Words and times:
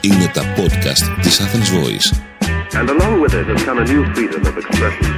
Είναι 0.00 0.30
τα 0.34 0.42
podcast 0.56 1.22
της 1.22 1.40
Athens 1.40 1.70
Voice. 1.74 2.08
And 2.80 2.88
along 2.88 3.20
with 3.22 3.34
it 3.34 3.46
has 3.46 3.64
come 3.64 3.78
a 3.78 3.84
new 3.84 4.02
freedom 4.14 4.42
of 4.46 4.56
expression. 4.56 5.14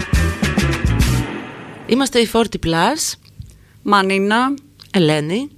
Είμαστε 1.86 2.18
η 2.18 2.28
40 2.32 2.44
Plus, 2.66 3.14
Μανίνα, 3.82 4.54
Ελένη, 4.90 5.50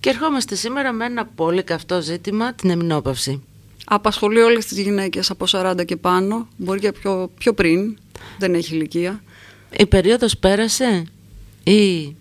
και 0.00 0.08
ερχόμαστε 0.08 0.54
σήμερα 0.54 0.92
με 0.92 1.04
ένα 1.04 1.26
πολύ 1.26 1.62
καυτό 1.62 2.00
ζήτημα, 2.00 2.52
την 2.54 2.70
εμεινόπαυση. 2.70 3.42
απασχολεί 3.88 4.40
όλες 4.40 4.66
τις 4.66 4.78
γυναίκες 4.78 5.30
από 5.30 5.44
40 5.48 5.84
και 5.84 5.96
πάνω, 5.96 6.48
μπορεί 6.56 6.80
και 6.80 6.92
πιο, 6.92 7.30
πιο 7.38 7.54
πριν, 7.54 7.98
δεν 8.38 8.54
έχει 8.54 8.74
ηλικία. 8.74 9.22
Η 9.76 9.86
περίοδος 9.86 10.38
πέρασε 10.38 11.04
ή 11.64 12.14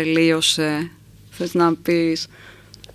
Τελείωσε, 0.00 0.90
θες 1.30 1.54
να 1.54 1.74
πεις. 1.74 2.26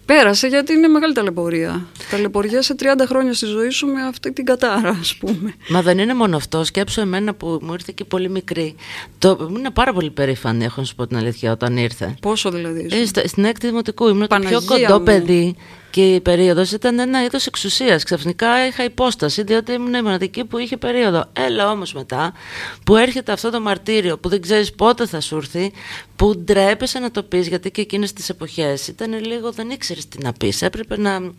Πέρασε 0.05 0.47
γιατί 0.47 0.73
είναι 0.73 0.87
μεγάλη 0.87 1.13
ταλαιπωρία. 1.13 1.85
Ταλαιπωριέσαι 2.11 2.75
30 2.79 2.85
χρόνια 3.07 3.33
στη 3.33 3.45
ζωή 3.45 3.69
σου 3.69 3.87
με 3.87 4.01
αυτή 4.01 4.31
την 4.33 4.45
κατάρα, 4.45 4.89
ας 4.89 5.15
πούμε. 5.15 5.53
Μα 5.69 5.81
δεν 5.81 5.97
είναι 5.97 6.13
μόνο 6.13 6.35
αυτό. 6.35 6.63
Σκέψω 6.63 7.01
εμένα 7.01 7.33
που 7.33 7.59
μου 7.61 7.73
ήρθε 7.73 7.91
και 7.95 8.03
πολύ 8.03 8.29
μικρή. 8.29 8.75
Το, 9.19 9.37
ήμουν 9.49 9.73
πάρα 9.73 9.93
πολύ 9.93 10.09
περήφανη, 10.11 10.63
έχω 10.63 10.79
να 10.81 10.85
σου 10.85 10.95
πω 10.95 11.07
την 11.07 11.17
αλήθεια, 11.17 11.51
όταν 11.51 11.77
ήρθε. 11.77 12.15
Πόσο 12.21 12.51
δηλαδή. 12.51 12.87
Ε, 12.91 13.05
στα- 13.05 13.27
στην 13.27 13.45
έκτη 13.45 13.67
δημοτικού 13.67 14.07
ήμουν 14.07 14.27
το 14.27 14.35
πιο 14.39 14.49
Παναγία 14.49 14.87
κοντό 14.87 14.97
μου. 14.99 15.03
παιδί 15.05 15.55
και 15.91 16.13
η 16.15 16.21
περίοδος 16.21 16.71
ήταν 16.71 16.99
ένα 16.99 17.23
είδος 17.23 17.45
εξουσίας. 17.45 18.03
Ξαφνικά 18.03 18.67
είχα 18.67 18.83
υπόσταση 18.83 19.43
διότι 19.43 19.71
ήμουν 19.71 19.93
η 19.93 20.01
μοναδική 20.01 20.45
που 20.45 20.57
είχε 20.57 20.77
περίοδο. 20.77 21.25
Έλα 21.33 21.71
όμως 21.71 21.93
μετά 21.93 22.33
που 22.85 22.95
έρχεται 22.95 23.31
αυτό 23.31 23.49
το 23.49 23.59
μαρτύριο 23.59 24.17
που 24.17 24.29
δεν 24.29 24.41
ξέρεις 24.41 24.71
πότε 24.71 25.05
θα 25.05 25.19
σου 25.19 25.35
έρθει, 25.35 25.71
που 26.15 26.37
ντρέπεσαι 26.37 26.99
να 26.99 27.11
το 27.11 27.23
πεις 27.23 27.47
γιατί 27.47 27.71
και 27.71 27.81
εκείνες 27.81 28.13
τις 28.13 28.29
εποχές 28.29 28.87
ήταν 28.87 29.25
λίγο 29.25 29.51
δεν 29.51 29.69
ήξερες 29.69 30.07
τι 30.07 30.23
να 30.23 30.33
πεις. 30.33 30.61
Έπρεπε 30.61 30.97
να... 30.97 31.31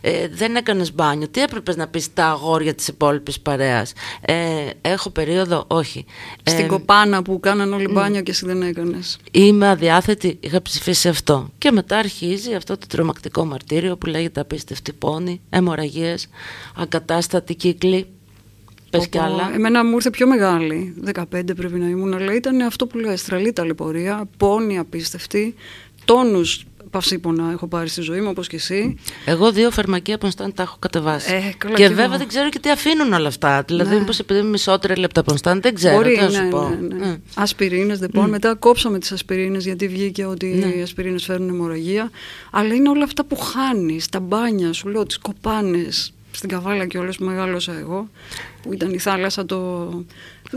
Ε, 0.00 0.28
δεν 0.28 0.56
έκανες 0.56 0.94
μπάνιο. 0.94 1.28
Τι 1.28 1.42
έπρεπες 1.42 1.76
να 1.76 1.88
πεις 1.88 2.12
τα 2.12 2.26
αγόρια 2.26 2.74
της 2.74 2.88
υπόλοιπης 2.88 3.40
παρέας; 3.40 3.92
Ε, 4.20 4.34
έχω 4.80 5.10
περίοδο, 5.10 5.64
όχι. 5.66 6.04
Στην 6.42 6.64
Ε, 6.64 6.68
κοπάνα 6.68 7.22
που 7.22 7.40
κάναν 7.40 7.72
όλοι 7.72 7.88
μπάνιο 7.88 8.20
και 8.20 8.30
εσύ 8.30 8.46
δεν 8.46 8.62
έκανες. 8.62 9.18
Είμαι 9.30 9.68
αδιάθετη, 9.68 10.38
είχα 10.40 10.62
ψηφίσει 10.62 11.08
αυτό. 11.08 11.50
Και 11.58 11.70
μετά 11.70 11.96
αρχίζει 11.96 12.54
αυτό 12.54 12.78
το 12.78 12.86
τρομακτικό 12.86 13.44
μαρτύριο 13.44 13.96
που 14.00 14.06
λέγεται 14.06 14.40
απίστευτη 14.40 14.92
πόνη, 14.92 15.40
αιμορραγίες, 15.50 16.28
ακατάστατη 16.76 17.54
κύκλη. 17.54 18.06
Πες 18.90 19.08
κι 19.08 19.18
Πω, 19.18 19.24
πω. 19.24 19.32
άλλα. 19.32 19.54
Εμένα 19.54 19.84
μου 19.84 19.94
ήρθε 19.94 20.10
πιο 20.10 20.26
μεγάλη, 20.26 20.94
15 21.14 21.22
πρέπει 21.56 21.78
να 21.78 21.88
ήμουν, 21.88 22.14
αλλά 22.14 22.34
ήταν 22.34 22.60
αυτό 22.60 22.86
που 22.86 22.98
λέει 22.98 23.16
στραλή 23.16 23.52
ταλαιπωρία, 23.52 24.28
πόνη 24.36 24.78
απίστευτη, 24.78 25.54
τόνους 26.04 26.64
παυσίπονα 26.90 27.50
έχω 27.52 27.66
πάρει 27.66 27.88
στη 27.88 28.00
ζωή 28.00 28.20
μου 28.20 28.28
όπως 28.30 28.46
και 28.48 28.56
εσύ. 28.56 28.96
Εγώ 29.24 29.52
δύο 29.52 29.70
φαρμακεία 29.70 30.18
Πονστάν 30.18 30.54
τα 30.54 30.62
έχω 30.62 30.76
κατεβάσει. 30.78 31.32
Ε, 31.34 31.54
καλά 31.58 31.74
και 31.74 31.82
κι 31.82 31.88
βέβαια 31.88 32.04
εγώ. 32.04 32.16
δεν 32.16 32.28
ξέρω 32.28 32.48
και 32.48 32.58
τι 32.58 32.70
αφήνουν 32.70 33.12
όλα 33.12 33.28
αυτά. 33.28 33.62
Δηλαδή, 33.66 33.94
Ναι. 33.94 33.98
μήπως 34.00 34.18
επειδή 34.18 34.40
είμαι 34.40 34.48
μισότερη 34.48 35.04
από 35.04 35.14
τα 35.14 35.22
Πονστάν, 35.22 35.60
δεν 35.60 35.74
ξέρω. 35.74 35.96
Μπορεί, 35.96 36.14
τι 36.14 36.20
να 36.20 36.30
σου 36.30 36.42
ναι, 36.42 36.48
πω. 36.50 36.78
ναι, 36.80 36.96
ναι. 36.96 37.06
Ε. 37.10 37.20
Ασπιρίνες, 37.34 37.98
δεπών. 37.98 38.28
Μετά 38.28 38.54
κόψαμε 38.54 38.98
τις 38.98 39.12
ασπιρίνες 39.12 39.64
γιατί 39.64 39.88
βγήκε 39.88 40.24
ότι 40.24 40.46
Ναι. 40.46 40.66
οι 40.66 40.82
ασπιρίνες 40.82 41.24
φέρνουν 41.24 41.48
αιμορραγία. 41.48 42.10
Αλλά 42.50 42.74
είναι 42.74 42.88
όλα 42.88 43.04
αυτά 43.04 43.24
που 43.24 43.36
χάνεις, 43.36 44.08
τα 44.08 44.20
μπάνια 44.20 44.72
σου 44.72 44.88
λέω, 44.88 45.06
τις 45.06 45.18
κοπάνες, 45.18 46.12
στην 46.30 46.48
Καβάλα 46.48 46.86
και 46.86 46.98
όλες 46.98 47.16
που 47.16 47.24
μεγάλωσα 47.24 47.78
εγώ, 47.78 48.08
που 48.62 48.72
ήταν 48.72 48.92
η 48.94 48.98
θάλασσα 48.98 49.46
το... 49.46 49.88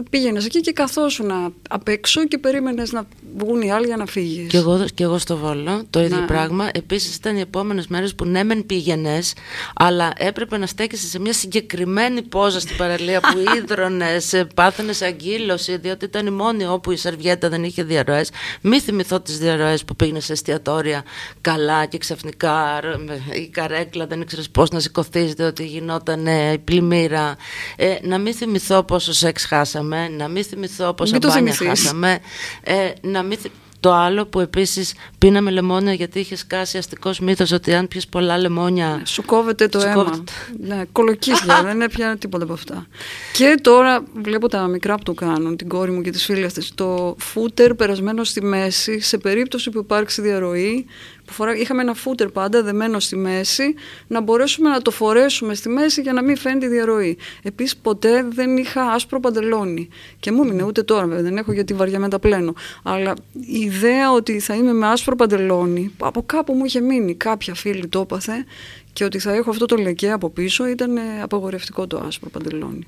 Πήγαινες 0.10 0.46
εκεί 0.46 0.60
και 0.62 0.72
καθόσουν 0.72 1.32
απ' 1.70 1.88
έξω 1.88 2.28
και 2.28 2.38
περίμενες 2.38 2.92
να 2.92 3.08
βγουν 3.38 3.62
οι 3.62 3.72
άλλοι 3.72 3.86
για 3.86 3.98
να 3.98 4.06
φύγεις. 4.06 4.48
Και 4.50 4.58
εγώ, 4.58 4.86
και 4.94 5.04
εγώ 5.04 5.18
στο 5.18 5.38
Βόλο, 5.38 5.84
το 5.90 6.02
ίδιο 6.04 6.20
Ναι. 6.20 6.26
πράγμα. 6.26 6.70
Επίσης 6.74 7.16
ήταν 7.16 7.36
οι 7.38 7.40
επόμενες 7.40 7.88
μέρες 7.88 8.16
που 8.16 8.26
ναι, 8.26 8.44
μεν 8.44 8.66
πήγαινες, 8.66 9.34
αλλά 9.76 10.14
έπρεπε 10.18 10.58
να 10.58 10.66
στέκεσαι 10.66 11.08
σε 11.08 11.20
μια 11.20 11.34
συγκεκριμένη 11.34 12.22
πόζα 12.22 12.60
στην 12.60 12.78
παραλία 12.78 13.20
που 13.20 13.38
ίδρωνες, 13.58 14.44
πάθαινες 14.56 15.02
αγκύλωση, 15.02 15.78
διότι 15.78 16.06
ήταν 16.06 16.26
η 16.26 16.32
μόνη 16.32 16.66
όπου 16.66 16.92
η 16.92 16.96
σερβιέτα 16.98 17.50
δεν 17.50 17.64
είχε 17.64 17.84
διαρροές. 17.84 18.30
Μη 18.62 18.80
θυμηθώ 18.80 19.20
τις 19.22 19.38
διαρροές 19.38 19.84
που 19.86 19.96
πήγαινες 19.96 20.26
σε 20.26 20.32
εστιατόρια 20.32 21.04
καλά 21.42 21.86
και 21.86 21.98
ξαφνικά 21.98 22.80
ρ- 22.80 23.36
η 23.38 23.48
καρέκλα 23.48 24.08
δεν 24.08 24.22
ήξερες 24.22 24.50
πώς 24.50 24.70
να 24.70 24.80
σηκωθείς, 24.80 25.34
διότι 25.34 25.66
γινόταν 25.66 26.28
ε, 26.28 26.52
η 26.52 26.58
πλημμύρα. 26.58 27.36
Ε, 27.76 27.93
να 28.04 28.18
μην 28.18 28.34
θυμηθώ 28.34 28.84
πόσο 28.84 29.14
σεξ 29.14 29.46
χάσαμε, 29.46 30.08
να 30.10 30.28
μην 30.28 30.44
θυμηθώ 30.44 30.94
πόσα 30.94 31.12
Μην 31.12 31.22
το 31.22 31.28
μπάνια 31.28 31.54
θυμηθείς. 31.54 31.82
χάσαμε. 31.84 32.20
Ε, 32.64 32.92
να 33.02 33.24
μην 33.24 33.38
θυ- 33.38 33.52
Το 33.80 33.94
άλλο 33.94 34.26
που 34.26 34.40
επίσης 34.40 34.94
πίναμε 35.18 35.52
λεμόνια 35.52 35.94
γιατί 35.94 36.20
είχε 36.20 36.36
σκάσει 36.36 36.78
αστικός 36.78 37.20
μύθος 37.20 37.52
ότι 37.52 37.74
αν 37.74 37.88
πιες 37.88 38.08
πολλά 38.08 38.38
λεμόνια... 38.38 39.02
Σου 39.06 39.24
κόβεται 39.26 39.68
το 39.68 39.80
Σου 39.80 39.88
αίμα. 39.88 40.04
κόβεται. 40.04 40.32
Ναι, 40.60 40.82
κολοκύθια, 40.92 41.62
δεν 41.66 41.82
έπια 41.82 42.18
τίποτα 42.18 42.44
από 42.44 42.54
αυτά. 42.54 42.88
Και 43.34 43.58
τώρα 43.62 44.04
βλέπω 44.22 44.48
τα 44.50 44.68
μικρά 44.68 44.96
που 44.96 45.04
το 45.04 45.14
κάνουν, 45.14 45.56
την 45.58 45.68
κόρη 45.68 45.92
μου 45.92 46.02
και 46.02 46.12
τις 46.12 46.26
φίλες 46.26 46.54
της, 46.54 46.72
το 46.76 47.16
φούτερ 47.20 47.74
περασμένο 47.74 48.24
στη 48.24 48.42
μέση, 48.44 49.00
σε 49.00 49.18
περίπτωση 49.18 49.70
που 49.70 49.80
υπάρξει 49.80 50.22
διαρροή, 50.22 50.86
που 51.34 51.40
φορά, 51.40 51.56
είχαμε 51.56 51.82
ένα 51.82 51.94
φούτερ 51.94 52.30
πάντα 52.30 52.64
δεμένο 52.64 53.00
στη 53.00 53.16
μέση, 53.16 53.74
να 54.08 54.22
μπορέσουμε 54.22 54.70
να 54.70 54.82
το 54.82 54.92
φορέσουμε 54.92 55.54
στη 55.54 55.70
μέση 55.70 56.02
για 56.02 56.14
να 56.14 56.24
μην 56.24 56.38
φαίνεται 56.38 56.66
η 56.66 56.70
διαρροή. 56.70 57.18
Επίσης 57.42 57.78
ποτέ 57.78 58.28
δεν 58.30 58.58
είχα 58.58 58.82
άσπρο 58.92 59.20
παντελόνι. 59.20 59.90
Και 60.20 60.32
μου 60.32 60.44
έμεινε 60.44 60.64
ούτε 60.64 60.84
τώρα, 60.84 61.08
βέβαια, 61.08 61.24
δεν 61.24 61.38
έχω 61.38 61.54
γιατί 61.54 61.74
βαριά 61.74 62.00
με 62.00 62.10
τα 62.10 62.20
πλένω. 62.20 62.54
Αλλά 62.84 63.14
η 63.34 63.60
ιδέα 63.60 64.12
ότι 64.12 64.40
θα 64.40 64.54
είμαι 64.56 64.74
με 64.74 64.88
άσπρο 64.88 65.16
παντελόνι, 65.16 65.92
από 66.00 66.24
κάπου 66.26 66.54
μου 66.54 66.66
είχε 66.66 66.82
μείνει, 66.82 67.16
κάποια 67.16 67.54
φίλη 67.56 67.88
το 67.88 68.00
έπαθε, 68.00 68.46
και 68.94 69.04
ότι 69.04 69.20
θα 69.20 69.34
έχω 69.34 69.50
αυτό 69.50 69.66
το 69.66 69.76
λεκέ 69.76 70.12
από 70.12 70.30
πίσω 70.30 70.68
ήταν 70.68 70.98
ε, 70.98 71.02
απαγορευτικό 71.22 71.88
το 71.88 72.04
άσπρο 72.08 72.30
παντελόνι. 72.30 72.88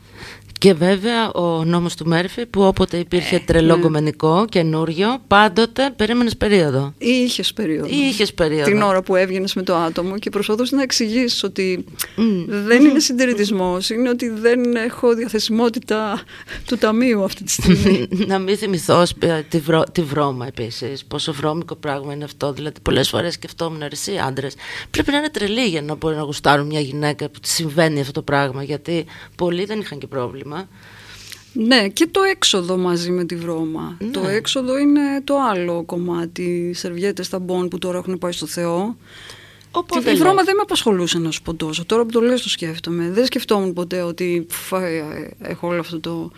Και 0.60 0.74
βέβαια 0.74 1.32
ο 1.32 1.64
νόμος 1.64 1.96
του 1.96 2.06
Μέρφυ 2.06 2.46
που 2.46 2.62
όποτε 2.62 2.98
υπήρχε 2.98 3.36
Ε, 3.36 3.40
τρελό 3.40 3.76
ναι. 3.76 3.82
κομμενικό, 3.82 4.46
καινούριο, 4.50 5.22
πάντοτε 5.28 5.94
περίμενες 5.96 6.38
περίοδο. 6.38 6.94
Ή 6.98 7.10
είχες 7.10 7.54
περίοδο. 7.54 7.88
Ή 7.88 7.98
είχες 8.10 8.34
περίοδο. 8.34 8.64
Την 8.72 8.82
ώρα 8.82 9.02
που 9.02 9.16
έβγαινες 9.16 9.54
με 9.54 9.64
το 9.64 9.76
άτομο 9.76 10.18
και 10.18 10.30
προσπαθούσε 10.30 10.76
να 10.76 10.82
εξηγήσεις 10.82 11.44
ότι 11.44 11.86
Μμ. 12.16 12.44
δεν 12.48 12.86
είναι 12.86 13.00
συντηρητισμός, 13.00 13.90
είναι 13.90 14.10
ότι 14.10 14.30
δεν 14.30 14.76
έχω 14.76 15.14
διαθεσιμότητα 15.16 16.22
του 16.66 16.78
ταμείου 16.78 17.24
αυτή 17.24 17.44
τη 17.44 17.52
στιγμή. 17.52 18.08
να 18.28 18.40
μην 18.40 18.58
θυμηθώ 18.58 19.06
σπ- 19.06 19.24
τη, 19.50 19.58
βρω, 19.60 19.84
τη 19.92 20.02
βρώμα 20.02 20.48
επίσης 20.48 21.06
Πόσο 21.06 21.34
βρώμικο 21.34 21.76
πράγμα 21.76 22.14
είναι 22.14 22.24
αυτό. 22.24 22.54
Δηλαδή, 22.54 22.80
πολλές 22.82 23.10
φορές 23.10 23.34
σκεφτόμουν 23.34 23.82
εσύ 23.82 24.12
άντρες. 24.28 24.56
Πρέπει 24.92 25.12
να 25.12 25.18
είναι 25.18 25.30
τρελοί 25.30 25.68
για 25.68 25.82
να 25.82 25.95
μπορεί 25.96 26.16
να 26.16 26.22
γουστάρουν 26.22 26.66
μια 26.66 26.80
γυναίκα 26.80 27.30
που 27.30 27.40
τη 27.40 27.50
συμβαίνει 27.50 28.00
αυτό 28.00 28.12
το 28.12 28.22
πράγμα. 28.22 28.64
Γιατί 28.64 29.06
πολλοί 29.36 29.66
δεν 29.66 29.80
είχαν 29.80 29.98
και 29.98 30.08
πρόβλημα. 30.08 30.68
ναι, 31.54 31.88
και 31.88 32.08
το 32.12 32.22
έξοδο 32.22 32.78
μαζί 32.78 33.12
με 33.12 33.26
τη 33.26 33.36
βρώμα. 33.36 33.98
Ναι. 34.00 34.10
Το 34.10 34.28
έξοδο 34.28 34.78
είναι 34.78 35.02
το 35.24 35.36
άλλο 35.52 35.84
κομμάτι. 35.86 36.44
Οι 36.44 36.74
σερβιέτες 36.74 37.30
ταμπών 37.30 37.68
που 37.68 37.78
τώρα 37.78 37.98
έχουν 37.98 38.18
πάει 38.18 38.32
στο 38.32 38.46
Θεό. 38.46 38.96
Οπότε 39.72 40.12
η 40.12 40.16
βρώμα 40.16 40.34
λες. 40.34 40.46
δεν 40.46 40.56
με 40.56 40.62
απασχολούσε 40.62 41.20
να 41.20 41.32
σου 41.32 41.42
πω 41.42 41.54
τόσο. 41.54 41.86
Τώρα 41.86 42.04
που 42.06 42.12
το 42.12 42.22
λες 42.22 42.42
το 42.42 42.50
σκέφτομαι. 42.50 43.10
Δεν 43.10 43.26
σκεφτόμουν 43.26 43.74
ποτέ 43.74 44.02
ότι 44.02 44.46
πφ, 44.48 44.72
ε, 44.72 45.04
έχω 45.42 45.68
όλο 45.68 45.80
αυτό 45.80 46.00
το... 46.00 46.32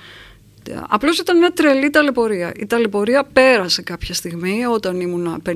Απλώς 0.89 1.19
ήταν 1.19 1.37
μια 1.37 1.51
τρελή 1.51 1.89
ταλαιπωρία. 1.89 2.51
Η 2.55 2.65
ταλαιπωρία 2.65 3.23
πέρασε 3.23 3.81
κάποια 3.81 4.13
στιγμή 4.13 4.65
όταν 4.65 4.99
ήμουν 4.99 5.41
50, 5.45 5.51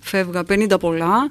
φεύγα 0.00 0.44
50 0.48 0.76
πολλά 0.80 1.30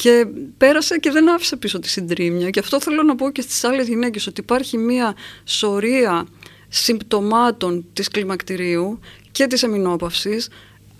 και 0.00 0.26
πέρασε 0.56 0.98
και 0.98 1.10
δεν 1.10 1.30
άφησε 1.30 1.56
πίσω 1.56 1.78
τη 1.78 1.88
συντρίμμια. 1.88 2.50
Και 2.50 2.58
αυτό 2.58 2.80
θέλω 2.80 3.02
να 3.02 3.14
πω 3.14 3.30
και 3.30 3.40
στις 3.40 3.64
άλλες 3.64 3.88
γυναίκες 3.88 4.26
ότι 4.26 4.40
υπάρχει 4.40 4.78
μια 4.78 5.14
σωρία 5.44 6.26
συμπτωμάτων 6.68 7.86
της 7.92 8.08
κλιμακτηρίου 8.08 9.00
και 9.32 9.46
της 9.46 9.62
εμεινόπαυσης 9.62 10.48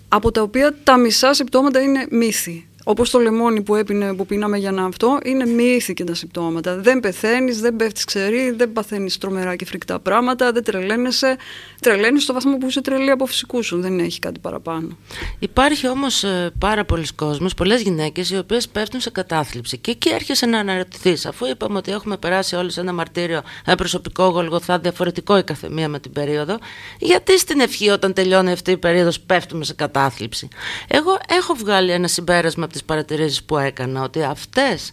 από 0.08 0.30
τα 0.30 0.42
οποία 0.42 0.76
τα 0.84 0.96
μισά 0.96 1.34
συμπτώματα 1.34 1.80
είναι 1.80 2.06
μύθοι. 2.10 2.68
Όπως 2.90 3.10
το 3.10 3.18
λεμόνι 3.18 3.62
που, 3.62 3.74
έπινε, 3.74 4.14
που 4.14 4.26
πίναμε 4.26 4.58
για 4.58 4.70
να 4.70 4.84
αυτό, 4.84 5.18
είναι 5.24 5.46
μύθι 5.46 5.94
και 5.94 6.04
τα 6.04 6.14
συμπτώματα. 6.14 6.76
Δεν 6.76 7.00
πεθαίνεις, 7.00 7.60
δεν 7.60 7.76
πέφτεις 7.76 8.04
ξερή, 8.04 8.50
δεν 8.50 8.72
παθαίνεις 8.72 9.18
τρομερά 9.18 9.56
και 9.56 9.64
φρικτά 9.64 9.98
πράγματα, 10.00 10.52
δεν 10.52 10.64
τρελαίνεσαι. 10.64 11.36
Τρελαίνεσαι 11.80 12.24
στο 12.24 12.32
βαθμό 12.32 12.56
που 12.56 12.66
είσαι 12.66 12.80
τρελή 12.80 13.10
από 13.10 13.26
φυσικού 13.26 13.62
σου, 13.62 13.80
δεν 13.80 13.98
έχει 13.98 14.18
κάτι 14.18 14.40
παραπάνω. 14.40 14.96
Υπάρχει 15.38 15.88
όμως 15.88 16.24
πάρα 16.58 16.84
πολλοί 16.84 17.06
κόσμος, 17.14 17.54
πολλές 17.54 17.82
γυναίκες, 17.82 18.30
οι 18.30 18.38
οποίες 18.38 18.68
πέφτουν 18.68 19.00
σε 19.00 19.10
κατάθλιψη. 19.10 19.78
Και 19.78 19.90
εκεί 19.90 20.08
έρχεσαι 20.08 20.46
να 20.46 20.58
αναρωτηθείς, 20.58 21.26
αφού 21.26 21.46
είπαμε 21.46 21.78
ότι 21.78 21.92
έχουμε 21.92 22.16
περάσει 22.16 22.56
όλοι 22.56 22.70
σε 22.70 22.80
ένα 22.80 22.92
μαρτύριο, 22.92 23.42
ένα 23.66 23.76
προσωπικό 23.76 24.24
γολγοθά, 24.24 24.78
διαφορετικό 24.78 25.38
η 25.38 25.44
καθεμία 25.44 25.88
με 25.88 26.00
την 26.00 26.12
περίοδο, 26.12 26.58
γιατί 26.98 27.38
στην 27.38 27.60
ευχή 27.60 27.88
όταν 27.88 28.12
τελειώνει 28.12 28.52
αυτή 28.52 28.70
η 28.70 28.76
περίοδος 28.76 29.20
πέφτουμε 29.20 29.64
σε 29.64 29.74
κατάθλιψη; 29.74 30.48
Εγώ 30.88 31.18
έχω 31.38 31.54
βγάλει 31.54 31.90
ένα 31.90 32.08
συμπέρασμα 32.08 32.64
από 32.64 32.72
τι 32.72 32.79
παρατηρήσεις 32.84 33.44
που 33.44 33.58
έκανα, 33.58 34.02
ότι 34.02 34.22
αυτές 34.22 34.92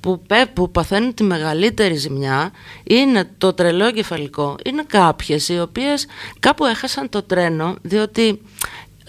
που, 0.00 0.22
πέ- 0.26 0.48
που 0.52 0.70
παθαίνουν 0.70 1.14
τη 1.14 1.22
μεγαλύτερη 1.22 1.94
ζημιά 1.94 2.50
είναι 2.84 3.30
το 3.38 3.52
τρελό 3.52 3.84
εγκεφαλικό. 3.84 4.56
Είναι 4.64 4.84
κάποιες 4.86 5.48
οι 5.48 5.60
οποίες 5.60 6.06
κάπου 6.40 6.64
έχασαν 6.64 7.08
το 7.08 7.22
τρένο 7.22 7.76
διότι 7.82 8.42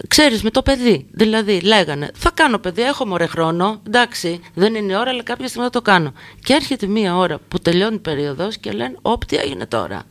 ξέρεις 0.08 0.42
με 0.42 0.50
το 0.50 0.62
παιδί. 0.62 1.06
Δηλαδή 1.10 1.60
λέγανε 1.60 2.10
θα 2.14 2.30
κάνω 2.34 2.58
παιδί, 2.58 2.82
έχω 2.82 3.06
μωρέ 3.06 3.26
χρόνο, 3.26 3.80
εντάξει 3.86 4.40
δεν 4.54 4.74
είναι 4.74 4.92
η 4.92 4.96
ώρα 4.96 5.10
αλλά 5.10 5.22
κάποια 5.22 5.48
στιγμή 5.48 5.64
θα 5.66 5.72
το 5.72 5.82
κάνω. 5.82 6.12
Και 6.44 6.52
έρχεται 6.52 6.86
μία 6.86 7.16
ώρα 7.16 7.38
που 7.48 7.58
τελειώνει 7.58 7.94
η 7.94 7.98
περίοδος 7.98 8.56
και 8.58 8.70
λένε 8.72 8.96
όπ 9.02 9.24
τι 9.24 9.36
έγινε 9.36 9.66
τώρα. 9.66 10.02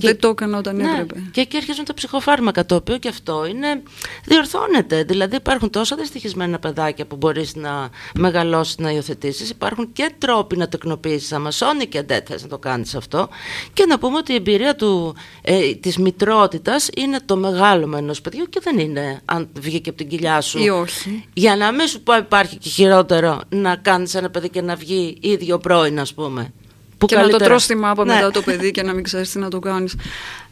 Που 0.00 0.06
δεν 0.06 0.18
το 0.18 0.28
έκανα 0.28 0.58
όταν 0.58 0.76
Ναι, 0.76 0.90
έπρεπε. 1.00 1.22
και 1.30 1.40
εκεί 1.40 1.56
αρχίζουν 1.56 1.84
τα 1.84 1.94
ψυχοφάρμακα, 1.94 2.66
το 2.66 2.74
οποίο 2.74 2.98
και 2.98 3.08
αυτό 3.08 3.46
είναι. 3.46 3.82
διορθώνεται. 4.24 5.02
Δηλαδή, 5.02 5.36
υπάρχουν 5.36 5.70
τόσα 5.70 5.96
δυστυχισμένα 5.96 6.58
παιδάκια 6.58 7.06
που 7.06 7.16
μπορείς 7.16 7.54
να 7.56 7.88
μεγαλώσεις, 8.14 8.78
να 8.78 8.90
υιοθετήσεις. 8.90 9.50
Υπάρχουν 9.50 9.92
και 9.92 10.12
τρόποι 10.18 10.56
να 10.56 10.64
το 10.68 10.78
εκνοποιήσεις. 10.82 11.32
Αμασόνι 11.32 11.86
και 11.86 12.02
δεν 12.02 12.22
θες 12.26 12.42
να 12.42 12.48
το 12.48 12.58
κάνεις 12.58 12.94
αυτό. 12.94 13.28
Και 13.72 13.84
να 13.86 13.98
πούμε 13.98 14.16
ότι 14.16 14.32
η 14.32 14.34
εμπειρία 14.34 14.74
του, 14.74 15.16
ε, 15.42 15.74
της 15.74 15.96
μητρότητας 15.98 16.88
είναι 16.96 17.18
το 17.24 17.36
μεγάλο 17.36 17.96
ενό 17.96 18.12
παιδιού 18.22 18.44
και 18.48 18.60
δεν 18.62 18.78
είναι 18.78 19.20
αν 19.24 19.48
βγήκε 19.60 19.88
από 19.88 19.98
την 19.98 20.08
κοιλιά 20.08 20.40
σου. 20.40 20.58
Ή 20.58 20.68
όχι. 20.68 21.24
Για 21.32 21.56
να 21.56 21.72
μην 21.72 21.86
σου 21.86 22.00
πω 22.02 22.16
υπάρχει 22.16 22.56
και 22.56 22.68
χειρότερο 22.68 23.40
να 23.48 23.76
κάνεις 23.76 24.14
ένα 24.14 24.30
παιδί 24.30 24.48
και 24.48 24.62
να 24.62 24.74
βγει 24.74 25.16
ίδιο 25.20 25.58
πρώην, 25.58 26.00
ας 26.00 26.14
πούμε. 26.14 26.52
Που 26.98 27.06
και 27.06 27.14
να 27.14 27.20
το 27.22 27.28
καλύτερα- 27.28 27.50
τρως 27.50 27.62
στη 27.62 27.74
μάπα 27.76 28.04
Ναι. 28.04 28.14
μετά 28.14 28.30
το 28.30 28.42
παιδί 28.42 28.70
και 28.70 28.82
να 28.82 28.92
μην 28.92 29.04
ξέρεις 29.04 29.30
τι 29.32 29.38
να 29.38 29.48
το 29.48 29.58
κάνεις. 29.58 29.92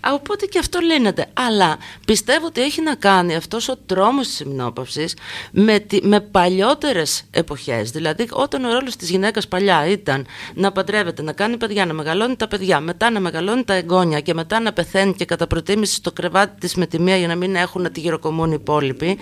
Α, 0.01 0.13
Οπότε 0.13 0.47
και 0.47 0.59
αυτό 0.59 0.79
λύνεται. 0.79 1.27
Αλλά 1.33 1.77
πιστεύω 2.07 2.47
ότι 2.47 2.61
έχει 2.63 2.83
να 2.83 2.95
κάνει 2.95 3.35
αυτός 3.35 3.69
ο 3.69 3.77
τρόμος 3.87 4.27
της 4.27 4.41
εμεινόπαυσης 4.41 5.17
με, 5.53 5.79
τη, 5.79 5.99
με 6.07 6.21
παλιότερες 6.21 7.23
εποχές. 7.31 7.91
Δηλαδή 7.91 8.29
όταν 8.33 8.65
ο 8.65 8.73
ρόλος 8.73 8.97
της 8.97 9.11
γυναίκας 9.11 9.49
παλιά 9.49 9.87
ήταν 9.87 10.27
να 10.55 10.73
παντρεύεται, 10.73 11.23
να 11.23 11.33
κάνει 11.33 11.57
παιδιά, 11.57 11.87
να 11.87 11.93
μεγαλώνει 11.93 12.37
τα 12.37 12.49
παιδιά, 12.49 12.81
μετά 12.81 13.11
να 13.11 13.21
μεγαλώνει 13.21 13.65
τα 13.65 13.75
εγγόνια 13.75 14.21
και 14.21 14.35
μετά 14.35 14.61
να 14.61 14.73
πεθαίνει 14.73 15.15
και 15.15 15.25
κατά 15.25 15.47
προτίμηση 15.47 15.95
στο 15.95 16.13
κρεβάτι 16.13 16.61
της 16.61 16.75
με 16.75 16.87
τη 16.87 17.01
μία 17.01 17.17
για 17.17 17.27
να 17.29 17.35
μην 17.35 17.55
έχουν 17.55 17.83
να 17.83 17.91
τη 17.91 18.01
γυροκομούν 18.01 18.51
οι 18.51 18.57
υπόλοιποι. 18.61 19.19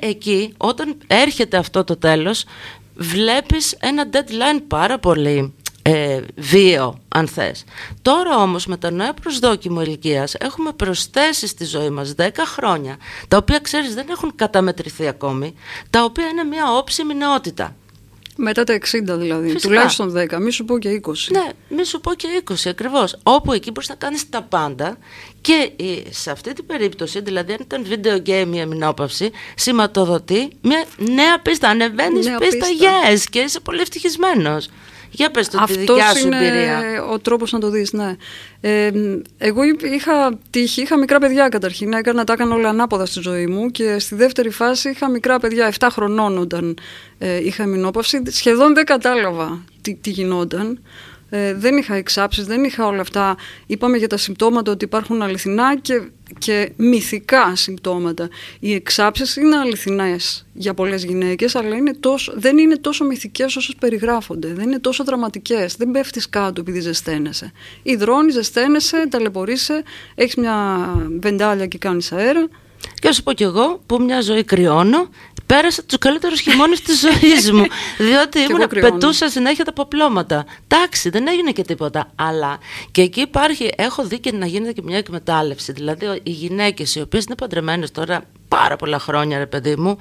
Ε, 0.00 0.06
εκεί 0.06 0.54
όταν 0.56 0.96
έρχεται 1.06 1.56
αυτό 1.56 1.84
το 1.84 1.96
τέλος 1.96 2.44
βλέπεις 3.00 3.76
ένα 3.80 4.04
deadline 4.12 4.62
πάρα 4.68 4.98
πολύ 4.98 5.54
ε, 5.90 6.20
βίο 6.36 6.98
αν 7.08 7.28
θες. 7.28 7.64
Τώρα 8.02 8.36
όμως 8.36 8.66
με 8.66 8.76
το 8.76 8.90
νέο 8.90 9.12
προσδόκιμο 9.22 9.82
ηλικίας 9.82 10.34
έχουμε 10.34 10.72
προσθέσει 10.72 11.46
στη 11.46 11.64
ζωή 11.64 11.90
μας 11.90 12.14
10 12.18 12.28
χρόνια 12.46 12.96
τα 13.28 13.36
οποία 13.36 13.58
ξέρεις 13.58 13.94
δεν 13.94 14.06
έχουν 14.10 14.32
καταμετρηθεί 14.34 15.06
ακόμη 15.06 15.54
τα 15.90 16.04
οποία 16.04 16.26
είναι 16.26 16.44
μια 16.44 16.76
όψιμη 16.76 17.14
νεότητα. 17.14 17.76
Μετά 18.40 18.64
τα 18.64 18.74
60 18.74 18.78
δηλαδή. 19.04 19.50
Φυσικά. 19.50 19.68
Τουλάχιστον 19.68 20.14
10, 20.16 20.38
μη 20.40 20.50
σου 20.50 20.64
πω 20.64 20.78
και 20.78 21.00
20. 21.04 21.12
Ναι, 21.30 21.46
μη 21.68 21.84
σου 21.84 22.00
πω 22.00 22.14
και 22.14 22.42
20 22.48 22.54
ακριβώς. 22.66 23.18
Όπου 23.22 23.52
εκεί 23.52 23.70
μπορείς 23.70 23.88
να 23.88 23.94
κάνεις 23.94 24.28
τα 24.28 24.42
πάντα 24.42 24.98
και 25.48 25.70
ε, 25.76 26.12
σε 26.12 26.30
αυτή 26.30 26.52
την 26.52 26.66
περίπτωση, 26.66 27.20
δηλαδή 27.20 27.52
αν 27.52 27.58
ήταν 27.60 27.86
video 27.90 28.28
game 28.28 28.54
η 28.54 28.58
εμεινόπαυση, 28.58 29.30
σηματοδοτεί 29.54 30.48
μια 30.62 30.84
νέα 30.96 31.40
πίστα. 31.42 31.68
Ανεβαίνεις 31.68 32.26
Νέα 32.26 32.38
πίστα, 32.38 32.66
πίστα. 32.66 32.86
yes 33.12 33.24
και 33.30 33.38
είσαι 33.38 33.60
πολύ 33.60 33.80
ευτυχισμένος. 33.80 34.68
Για 35.10 35.30
πες 35.30 35.48
το 35.48 35.56
τη 35.56 35.62
Αυτός 35.62 35.76
δικιά 35.78 36.14
σου 36.14 36.26
είναι 36.26 36.36
εμπειρία. 36.36 37.04
ο 37.12 37.18
τρόπος 37.18 37.52
να 37.52 37.58
το 37.58 37.70
δεις, 37.70 37.92
ναι. 37.92 38.16
Ε, 38.60 38.90
εγώ 39.38 39.60
είχα 39.94 40.38
τύχη, 40.50 40.80
είχα 40.82 40.98
μικρά 40.98 41.18
παιδιά 41.18 41.48
καταρχήν, 41.48 41.92
έκανα, 41.92 42.24
τα 42.24 42.32
έκανα 42.32 42.54
όλα 42.54 42.68
ανάποδα 42.68 43.06
στη 43.06 43.20
ζωή 43.20 43.46
μου 43.46 43.70
και 43.70 43.98
στη 43.98 44.14
δεύτερη 44.14 44.50
φάση 44.50 44.90
είχα 44.90 45.10
μικρά 45.10 45.38
παιδιά, 45.38 45.72
7 45.78 45.88
χρονών 45.90 46.38
όταν 46.38 46.78
ε, 47.18 47.44
είχα 47.44 47.62
εμεινόπαυση. 47.62 48.22
Σχεδόν 48.30 48.74
δεν 48.74 48.84
κατάλαβα 48.84 49.64
τι, 49.82 49.94
τι 49.94 50.10
γινόταν. 50.10 50.80
Ε, 51.30 51.54
δεν 51.54 51.76
είχα 51.76 51.94
εξάψεις, 51.94 52.46
δεν 52.46 52.64
είχα 52.64 52.86
όλα 52.86 53.00
αυτά. 53.00 53.36
Είπαμε 53.66 53.96
για 53.96 54.08
τα 54.08 54.16
συμπτώματα 54.16 54.72
ότι 54.72 54.84
υπάρχουν 54.84 55.22
αληθινά 55.22 55.78
και, 55.78 56.02
και 56.38 56.72
μυθικά 56.76 57.56
συμπτώματα. 57.56 58.28
Οι 58.60 58.74
εξάψεις 58.74 59.36
είναι 59.36 59.56
αληθινές 59.56 60.46
για 60.52 60.74
πολλές 60.74 61.04
γυναίκες, 61.04 61.54
αλλά 61.54 61.76
είναι 61.76 61.94
τόσο, 61.94 62.32
δεν 62.36 62.58
είναι 62.58 62.76
τόσο 62.76 63.04
μυθικές 63.04 63.56
όσες 63.56 63.74
περιγράφονται. 63.78 64.48
Δεν 64.54 64.64
είναι 64.64 64.78
τόσο 64.78 65.04
δραματικές. 65.04 65.76
Δεν 65.76 65.90
πέφτεις 65.90 66.28
κάτω 66.28 66.60
επειδή 66.60 66.80
ζεσταίνεσαι. 66.80 67.52
Υδρώνεις, 67.82 68.34
ζεσταίνεσαι, 68.34 69.08
ταλαιπωρείσαι, 69.10 69.82
έχεις 70.14 70.34
μια 70.34 70.88
βεντάλια 71.20 71.66
και 71.66 71.78
κάνεις 71.78 72.12
αέρα. 72.12 72.48
Και 72.94 73.08
να 73.08 73.12
σου 73.12 73.22
πω 73.22 73.32
κι 73.32 73.42
εγώ 73.42 73.82
που 73.86 74.02
μια 74.02 74.20
ζωή 74.20 74.44
κρυώνω, 74.44 75.08
πέρασα 75.54 75.82
τους 75.84 75.98
καλύτερους 75.98 76.40
χειμώνες 76.40 76.80
της 76.80 77.00
ζωής 77.00 77.52
μου. 77.52 77.64
Διότι 78.08 78.42
εγώ 78.42 78.54
ήμουν, 78.56 78.68
κρυώνω. 78.68 78.90
πετούσα 78.90 79.28
συνέχεια 79.28 79.64
τα 79.64 79.72
παπλώματα. 79.72 80.44
Εντάξει, 80.68 81.08
δεν 81.10 81.28
έγινε 81.28 81.50
και 81.50 81.62
τίποτα. 81.62 82.12
Αλλά 82.14 82.58
και 82.90 83.02
εκεί 83.02 83.20
υπάρχει, 83.20 83.70
έχω 83.76 84.04
δει 84.04 84.18
και 84.18 84.32
να 84.32 84.46
γίνεται 84.46 84.72
και 84.72 84.82
μια 84.84 84.96
εκμετάλλευση. 84.98 85.72
Δηλαδή, 85.72 86.20
οι 86.22 86.30
γυναίκες 86.30 86.94
οι 86.94 87.00
οποίες 87.00 87.24
είναι 87.24 87.34
παντρεμένες 87.34 87.90
τώρα 87.90 88.22
πάρα 88.48 88.76
πολλά 88.76 88.98
χρόνια, 88.98 89.38
ρε 89.38 89.46
παιδί 89.46 89.76
μου, 89.76 89.98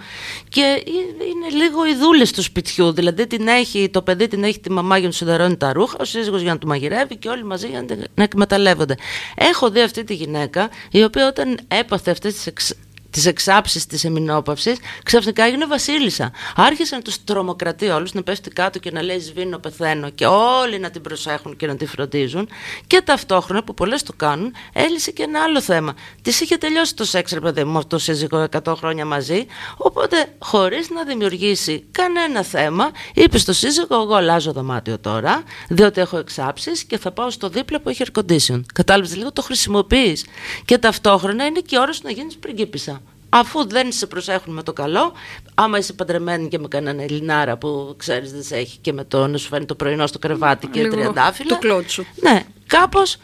και 0.49 0.61
ε- 0.61 0.91
είναι 1.27 1.63
λίγο 1.65 1.85
οι 1.85 1.95
δούλες 1.95 2.31
του 2.31 2.41
σπιτιού. 2.41 2.91
Δηλαδή, 2.91 3.27
την 3.27 3.47
έχει, 3.47 3.89
το 3.89 4.01
παιδί 4.01 4.27
την 4.27 4.43
έχει 4.43 4.59
τη 4.59 4.71
μαμά 4.71 4.95
για 4.97 5.05
να 5.05 5.11
του 5.11 5.17
σιδερώνει 5.17 5.57
τα 5.57 5.73
ρούχα, 5.73 5.95
ο 5.99 6.03
σύζυγος 6.05 6.41
για 6.41 6.51
να 6.53 6.57
του 6.59 6.67
μαγειρεύει 6.67 7.15
και 7.17 7.29
όλοι 7.29 7.43
μαζί 7.43 7.67
για 7.67 7.79
να, 7.81 7.85
την- 7.85 8.03
να 8.15 8.23
εκμεταλλεύονται. 8.23 8.95
Έχω 9.35 9.69
δει 9.69 9.81
αυτή 9.81 10.03
τη 10.03 10.13
γυναίκα, 10.13 10.69
η 10.91 11.03
οποία 11.03 11.27
όταν 11.27 11.59
έπαθε 11.67 12.11
αυτές 12.11 12.33
τις 12.33 12.47
εξ, 12.47 12.73
τις 13.17 13.25
εξάψεις 13.25 13.85
της 13.85 14.03
εμεινόπαυσης, 14.03 14.77
ξαφνικά 15.03 15.43
έγινε 15.43 15.65
βασίλισσα. 15.65 16.31
Άρχισε 16.55 16.95
να 16.95 17.01
τους 17.01 17.23
τρομοκρατεί 17.23 17.87
όλους, 17.87 18.13
να 18.13 18.23
πέφτει 18.23 18.49
κάτω 18.49 18.79
και 18.79 18.91
να 18.91 19.01
λέει 19.01 19.19
σβήνω, 19.19 19.57
πεθαίνω 19.57 20.09
και 20.09 20.25
όλοι 20.25 20.79
να 20.79 20.89
την 20.89 21.01
προσέχουν 21.01 21.55
και 21.55 21.67
να 21.67 21.75
τη 21.75 21.85
φροντίζουν 21.85 22.49
και 22.87 23.01
ταυτόχρονα 23.01 23.63
που 23.63 23.73
πολλές 23.73 24.03
το 24.03 24.13
κάνουν, 24.15 24.53
έλυσε 24.73 25.11
και 25.11 25.23
ένα 25.23 25.41
άλλο 25.41 25.61
θέμα. 25.61 25.93
Της 26.21 26.41
είχε 26.41 26.57
τελειώσει 26.57 26.95
το 26.95 27.05
σεξ, 27.05 27.31
ρε 27.31 27.39
παιδί 27.39 27.63
μου, 27.63 27.71
με 27.71 27.77
αυτό 27.77 27.89
το 27.89 27.97
σύζυγο 27.97 28.47
100 28.63 28.73
χρόνια 28.77 29.05
μαζί, 29.05 29.45
οπότε 29.77 30.35
χωρίς 30.39 30.89
να 30.89 31.03
δημιουργήσει 31.03 31.85
κανένα 31.91 32.43
θέμα, 32.43 32.91
είπε 33.13 33.37
στο 33.37 33.53
σύζυγο, 33.53 34.01
εγώ 34.01 34.15
αλλάζω 34.15 34.51
δωμάτιο 34.51 34.99
τώρα, 34.99 35.43
διότι 35.69 36.01
έχω 36.01 36.17
εξάψεις 36.17 36.83
και 36.83 36.97
θα 36.97 37.11
πάω 37.11 37.29
στο 37.29 37.49
δίπλα 37.49 37.79
που 37.79 37.89
έχει 37.89 38.03
air 38.05 38.21
condition. 38.21 38.61
Κατάλαβες 38.73 39.15
λίγο, 39.15 39.31
το 39.31 39.41
χρησιμοποιείς. 39.41 40.25
Και 40.65 40.77
ταυτόχρονα 40.77 41.45
είναι 41.45 41.59
και 41.59 41.75
η 41.75 41.79
ώρα 41.79 41.93
σου 41.93 42.01
να 42.03 42.11
γίνεις 42.11 42.37
πριγκίπισσα. 42.37 43.01
Αφού 43.29 43.67
δεν 43.67 43.91
σε 43.91 44.07
προσέχουν 44.07 44.53
με 44.53 44.63
το 44.63 44.73
καλό, 44.73 45.13
άμα 45.55 45.77
είσαι 45.77 45.93
παντρεμένη 45.93 46.47
και 46.47 46.59
με 46.59 46.67
κανέναν 46.67 46.99
Ελληνάρα 46.99 47.57
που 47.57 47.93
ξέρεις 47.97 48.31
δεν 48.31 48.43
σε 48.43 48.55
έχει 48.55 48.77
και 48.77 48.93
με 48.93 49.03
το 49.03 49.27
να 49.27 49.37
σου 49.37 49.47
φαίνει 49.47 49.65
το 49.65 49.75
πρωινό 49.75 50.07
στο 50.07 50.19
κρεβάτι 50.19 50.67
και 50.67 50.81
Λίγο 50.81 50.95
τριαντάφυλλα. 50.95 51.49
το 51.49 51.57
κλότσου. 51.57 52.05
Ναι, 52.21 52.43
κάπως 52.67 53.17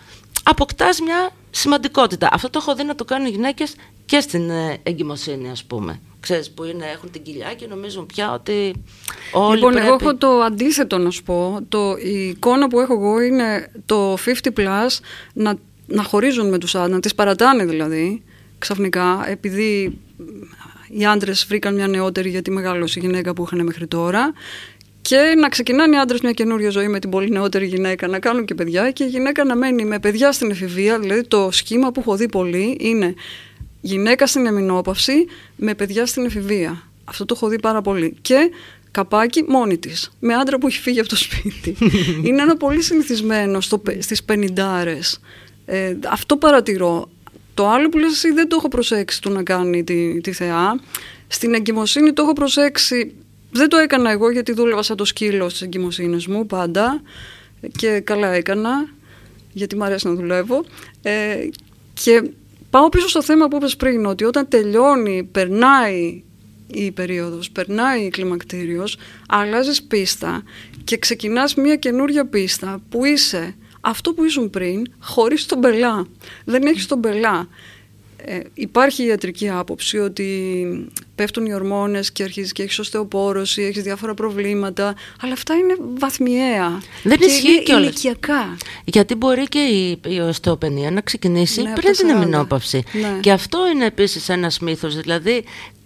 αποκτάς 0.43 0.99
μια 0.99 1.29
σημαντικότητα. 1.49 2.29
Αυτό 2.31 2.49
το 2.49 2.59
έχω 2.61 2.75
δει 2.75 2.83
να 2.83 2.95
το 2.95 3.05
κάνουν 3.05 3.27
οι 3.27 3.29
γυναίκες 3.29 3.75
και 4.05 4.19
στην 4.19 4.49
ε, 4.49 4.77
εγκυμοσύνη 4.83 5.49
ας 5.49 5.63
πούμε. 5.63 5.99
Ξέρεις 6.19 6.51
που 6.51 6.63
είναι, 6.63 6.85
έχουν 6.93 7.11
την 7.11 7.23
κοιλιά 7.23 7.53
και 7.53 7.67
νομίζουν 7.67 8.05
πια 8.05 8.33
ότι 8.33 8.73
όλοι 9.31 9.55
λοιπόν, 9.55 9.71
πρέπει... 9.71 9.87
εγώ 9.87 9.97
έχω 10.01 10.15
το 10.15 10.27
αντίθετο 10.27 10.97
να 10.97 11.09
σου 11.09 11.23
πω. 11.23 11.59
Το, 11.69 11.95
η 11.97 12.27
εικόνα 12.27 12.67
που 12.67 12.79
έχω 12.79 12.93
εγώ 12.93 13.19
είναι 13.19 13.71
το 13.85 14.13
50 14.13 14.47
plus 14.57 14.99
να, 15.33 15.55
να 15.87 16.03
χωρίζουν 16.03 16.49
με 16.49 16.57
τους 16.57 16.75
άντρες, 16.75 16.93
να 16.93 16.99
τις 16.99 17.15
παρατάνε 17.15 17.65
δηλαδή 17.65 18.23
ξαφνικά, 18.63 19.25
επειδή 19.27 19.99
οι 20.89 21.05
άντρες 21.05 21.45
βρήκαν 21.47 21.73
μια 21.73 21.87
νεότερη 21.87 22.29
γιατί 22.29 22.51
μεγάλωσε 22.51 22.99
η 22.99 23.05
γυναίκα 23.05 23.33
που 23.33 23.43
είχαν 23.43 23.65
μέχρι 23.65 23.87
τώρα 23.87 24.33
και 25.01 25.33
να 25.37 25.49
ξεκινάνε 25.49 25.95
οι 25.95 25.99
άντρες 25.99 26.21
μια 26.21 26.31
καινούργια 26.31 26.69
ζωή 26.69 26.87
με 26.87 26.99
την 26.99 27.09
πολύ 27.09 27.29
νεότερη 27.29 27.65
γυναίκα, 27.65 28.07
να 28.07 28.19
κάνουν 28.19 28.45
και 28.45 28.55
παιδιά 28.55 28.91
και 28.91 29.03
η 29.03 29.07
γυναίκα 29.07 29.43
να 29.43 29.55
μένει 29.55 29.85
με 29.85 29.99
παιδιά 29.99 30.31
στην 30.31 30.51
εφηβεία. 30.51 30.99
Δηλαδή 30.99 31.27
το 31.27 31.49
σχήμα 31.51 31.91
που 31.91 31.99
έχω 31.99 32.15
δει 32.15 32.29
πολύ 32.29 32.77
είναι 32.79 33.13
γυναίκα 33.81 34.27
στην 34.27 34.45
εμεινόπαυση 34.45 35.25
με 35.55 35.73
παιδιά 35.73 36.05
στην 36.05 36.25
εφηβεία. 36.25 36.83
Αυτό 37.03 37.25
το 37.25 37.33
έχω 37.37 37.47
δει 37.47 37.59
πάρα 37.59 37.81
πολύ. 37.81 38.15
Και 38.21 38.51
καπάκι 38.91 39.43
μόνη 39.47 39.77
της, 39.77 40.11
με 40.19 40.33
άντρα 40.33 40.57
που 40.57 40.67
έχει 40.67 40.79
φύγει 40.79 40.99
από 40.99 41.09
το 41.09 41.15
σπίτι. 41.15 41.77
είναι 42.25 42.41
ένα 42.41 42.57
πολύ 42.57 42.81
συνηθισμένο 42.81 43.61
στο, 43.61 43.81
στις 43.99 44.23
πενιντάρες. 44.23 45.19
Ε, 45.65 45.95
αυτό 46.09 46.37
παρατηρώ. 46.37 47.09
Το 47.53 47.69
άλλο 47.69 47.89
που 47.89 47.97
λες 47.97 48.11
εσύ 48.11 48.31
δεν 48.31 48.47
το 48.47 48.55
έχω 48.59 48.67
προσέξει 48.67 49.21
του 49.21 49.29
να 49.29 49.43
κάνει 49.43 49.83
τη, 49.83 50.21
τη 50.21 50.31
θεά. 50.31 50.79
Στην 51.27 51.53
εγκυμοσύνη 51.53 52.13
το 52.13 52.21
έχω 52.21 52.33
προσέξει. 52.33 53.15
Δεν 53.51 53.69
το 53.69 53.77
έκανα 53.77 54.11
εγώ 54.11 54.31
γιατί 54.31 54.53
δούλευα 54.53 54.83
σαν 54.83 54.97
το 54.97 55.05
σκύλο 55.05 55.49
στις 55.49 55.61
εγκυμοσύνες 55.61 56.27
μου 56.27 56.45
πάντα. 56.45 57.01
Και 57.77 57.99
καλά 57.99 58.27
έκανα 58.27 58.89
γιατί 59.53 59.75
μου 59.75 59.83
αρέσει 59.83 60.07
να 60.07 60.13
δουλεύω. 60.13 60.65
Ε, 61.01 61.35
και 61.93 62.23
πάω 62.69 62.89
πίσω 62.89 63.07
στο 63.07 63.23
θέμα 63.23 63.47
που 63.47 63.55
είπες 63.55 63.75
πριν 63.75 64.05
ότι 64.05 64.23
όταν 64.23 64.47
τελειώνει, 64.47 65.29
περνάει 65.31 66.23
η 66.67 66.91
περίοδος, 66.91 67.51
περνάει 67.51 68.01
η 68.01 68.09
κλιμακτήριος 68.09 68.97
αλλάζεις 69.27 69.83
πίστα 69.83 70.43
και 70.83 70.97
ξεκινάς 70.97 71.55
μια 71.55 71.75
καινούρια 71.75 72.25
πίστα 72.25 72.81
που 72.89 73.05
είσαι 73.05 73.55
αυτό 73.85 74.13
που 74.13 74.23
ήσουν 74.23 74.49
πριν 74.49 74.85
χωρίς 74.99 75.45
τον 75.45 75.59
πελά 75.59 76.05
δεν 76.45 76.63
έχεις 76.65 76.85
τον 76.85 76.99
πελά 76.99 77.47
ε, 78.25 78.39
υπάρχει 78.53 79.05
ιατρική 79.05 79.49
άποψη 79.49 79.97
ότι 79.97 80.87
πέφτουν 81.15 81.45
οι 81.45 81.53
ορμόνες 81.53 82.11
και 82.11 82.23
αρχίζεις 82.23 82.51
και 82.51 82.63
έχεις 82.63 82.79
οστεοπόρωση, 82.79 83.61
έχεις 83.61 83.83
διάφορα 83.83 84.13
προβλήματα. 84.13 84.95
Αλλά 85.21 85.33
αυτά 85.33 85.53
είναι 85.53 85.75
βαθμιαία. 85.97 86.81
Δεν 87.03 87.17
και 87.17 87.25
ισχύει 87.25 87.51
είναι 87.51 87.61
κιόλας. 87.61 87.83
ηλικιακά. 87.83 88.57
Γιατί 88.83 89.15
μπορεί 89.15 89.43
και 89.43 89.59
η, 89.59 89.99
η 90.07 90.19
οστεοπενία 90.19 90.91
να 90.91 91.01
ξεκινήσει 91.01 91.61
Ναι, 91.61 91.69
από 91.71 91.81
πριν 91.81 91.93
τα 91.93 91.97
την 92.03 92.09
40. 92.17 92.21
εμεινόπαυση. 92.21 92.83
Ναι. 92.93 93.17
Και 93.19 93.31
αυτό 93.31 93.59
είναι 93.73 93.85
επίσης 93.85 94.29
ένας 94.29 94.59
μύθος. 94.59 94.95
Δηλαδή 95.01 95.43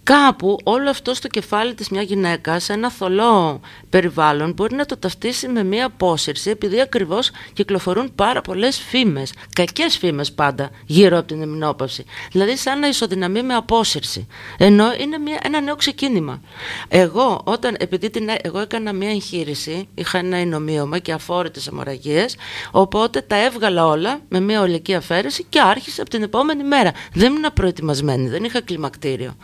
κάπου 0.08 0.58
όλο 0.64 0.90
αυτό 0.90 1.14
στο 1.14 1.28
κεφάλι 1.28 1.74
της 1.74 1.88
μια 1.88 2.02
γυναίκα 2.02 2.58
σε 2.58 2.72
ένα 2.72 2.90
θολό 2.90 3.60
περιβάλλον 3.90 4.52
μπορεί 4.52 4.74
να 4.74 4.86
το 4.86 4.96
ταυτίσει 4.96 5.48
με 5.48 5.62
μια 5.64 5.86
απόσυρση 5.86 6.50
επειδή 6.50 6.80
ακριβώς 6.80 7.30
κυκλοφορούν 7.52 8.14
πάρα 8.14 8.40
πολλές 8.40 8.78
φήμες, 8.80 9.32
κακές 9.54 9.98
φήμες 9.98 10.32
πάντα 10.32 10.70
γύρω 10.86 11.18
από 11.18 11.26
την 11.26 11.42
εμεινόπαυση. 11.42 12.04
Δηλαδή 12.32 12.56
σαν 12.56 12.78
να 12.78 12.88
ισοδυναμεί 12.88 13.42
με 13.42 13.54
απόσυρση. 13.54 14.26
Ενώ 14.58 14.84
είναι 15.00 15.18
μια, 15.18 15.38
ένα 15.42 15.60
νέο 15.60 15.76
ξεκίνημα. 15.76 16.40
Εγώ 16.88 17.40
όταν, 17.44 17.76
επειδή 17.78 18.10
την, 18.10 18.28
εγώ 18.42 18.58
έκανα 18.58 18.92
μια 18.92 19.10
εγχείρηση, 19.10 19.88
είχα 19.94 20.18
ένα 20.18 20.40
εινομίωμα 20.40 20.98
και 20.98 21.12
αφόρητες 21.12 21.66
αιμορραγίες, 21.66 22.36
οπότε 22.70 23.20
τα 23.20 23.44
έβγαλα 23.44 23.86
όλα 23.86 24.20
με 24.28 24.40
μια 24.40 24.60
ολική 24.60 24.94
αφαίρεση 24.94 25.44
και 25.48 25.60
άρχισε 25.60 26.00
από 26.00 26.10
την 26.10 26.22
επόμενη 26.22 26.64
μέρα. 26.64 26.92
Δεν 27.12 27.30
ήμουν 27.34 27.52
προετοιμασμένη, 27.54 28.28
δεν 28.28 28.44
είχα 28.44 28.60
κλιμακτήριο. 28.60 29.36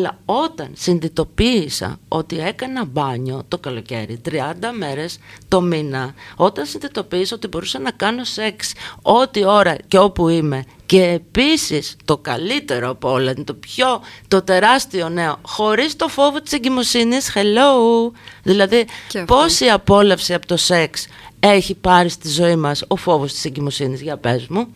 Αλλά 0.00 0.18
όταν 0.24 0.70
συνειδητοποίησα 0.74 1.98
ότι 2.08 2.38
έκανα 2.38 2.84
μπάνιο 2.84 3.42
το 3.48 3.58
καλοκαίρι 3.58 4.20
30 4.30 4.32
μέρες 4.78 5.18
το 5.48 5.60
μήνα, 5.60 6.14
όταν 6.36 6.66
συνειδητοποίησα 6.66 7.34
ότι 7.34 7.46
μπορούσα 7.48 7.78
να 7.78 7.90
κάνω 7.90 8.24
σεξ 8.24 8.72
ό,τι 9.02 9.44
ώρα 9.44 9.76
και 9.88 9.98
όπου 9.98 10.28
είμαι 10.28 10.64
και 10.86 11.02
επίσης 11.02 11.96
το 12.04 12.18
καλύτερο 12.18 12.90
από 12.90 13.10
όλα, 13.10 13.34
το 13.34 13.54
πιο, 13.54 14.00
το 14.28 14.42
τεράστιο 14.42 15.08
νέο, 15.08 15.38
χωρίς 15.42 15.96
το 15.96 16.08
φόβο 16.08 16.40
της 16.40 16.52
εγκυμοσύνης, 16.52 17.32
hello, 17.34 18.10
δηλαδή 18.42 18.86
Και 19.08 19.18
αυτό. 19.18 19.34
πόση 19.34 19.68
απόλαυση 19.68 20.34
από 20.34 20.46
το 20.46 20.56
σεξ 20.56 21.06
έχει 21.40 21.74
πάρει 21.74 22.08
στη 22.08 22.28
ζωή 22.28 22.56
μας 22.56 22.84
ο 22.88 22.96
φόβος 22.96 23.32
της 23.32 23.44
εγκυμοσύνης, 23.44 24.00
για 24.00 24.16
πες 24.16 24.46
μου. 24.46 24.66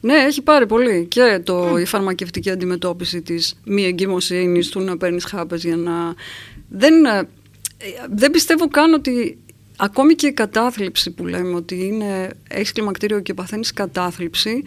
Ναι, 0.00 0.14
έχει 0.14 0.42
πάρει 0.42 0.66
πολύ. 0.66 1.06
Και 1.06 1.40
το, 1.44 1.78
η 1.78 1.84
φαρμακευτική 1.84 2.50
αντιμετώπιση 2.50 3.22
της 3.22 3.60
μη 3.64 3.84
εγκυμοσύνης, 3.84 4.68
του 4.68 4.80
να 4.80 4.96
παίρνεις 4.96 5.24
χάπες 5.24 5.64
για 5.64 5.76
να... 5.76 6.14
Δεν, 6.68 7.04
ε, 7.04 7.28
δεν 8.10 8.30
πιστεύω 8.30 8.68
καν 8.68 8.92
ότι 8.92 9.38
ακόμη 9.76 10.14
και 10.14 10.26
η 10.26 10.32
κατάθλιψη 10.32 11.10
που 11.10 11.26
λέμε 11.26 11.54
ότι 11.54 11.86
είναι, 11.86 12.30
έχεις 12.48 12.72
κλιμακτήριο 12.72 13.20
και 13.20 13.34
παθαίνεις 13.34 13.72
κατάθλιψη, 13.72 14.62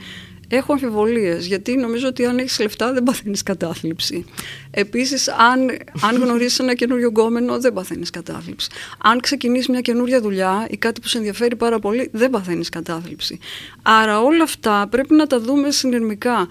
έχω 0.47 0.73
αμφιβολίες, 0.73 1.45
γιατί 1.45 1.75
νομίζω 1.75 2.07
ότι 2.07 2.25
αν 2.25 2.37
έχεις 2.37 2.59
λεφτά 2.59 2.93
δεν 2.93 3.03
παθαίνεις 3.03 3.43
κατάθλιψη. 3.43 4.25
Επίσης, 4.71 5.27
αν, 5.27 5.77
αν 6.01 6.21
γνωρίσεις 6.23 6.59
ένα 6.59 6.73
καινούριο 6.73 7.07
γκόμενο, 7.07 7.59
δεν 7.59 7.73
παθαίνεις 7.73 8.09
κατάθλιψη. 8.09 8.69
Αν 8.97 9.19
ξεκινήσεις 9.19 9.67
μια 9.67 9.81
καινούρια 9.81 10.21
δουλειά 10.21 10.67
ή 10.69 10.77
κάτι 10.77 11.01
που 11.01 11.07
σε 11.07 11.17
ενδιαφέρει 11.17 11.55
πάρα 11.55 11.79
πολύ, 11.79 12.09
δεν 12.11 12.29
παθαίνεις 12.29 12.69
κατάθλιψη. 12.69 13.39
Άρα 13.81 14.21
όλα 14.21 14.43
αυτά 14.43 14.87
πρέπει 14.89 15.13
να 15.13 15.27
τα 15.27 15.39
δούμε 15.39 15.71
συνειρμικά. 15.71 16.47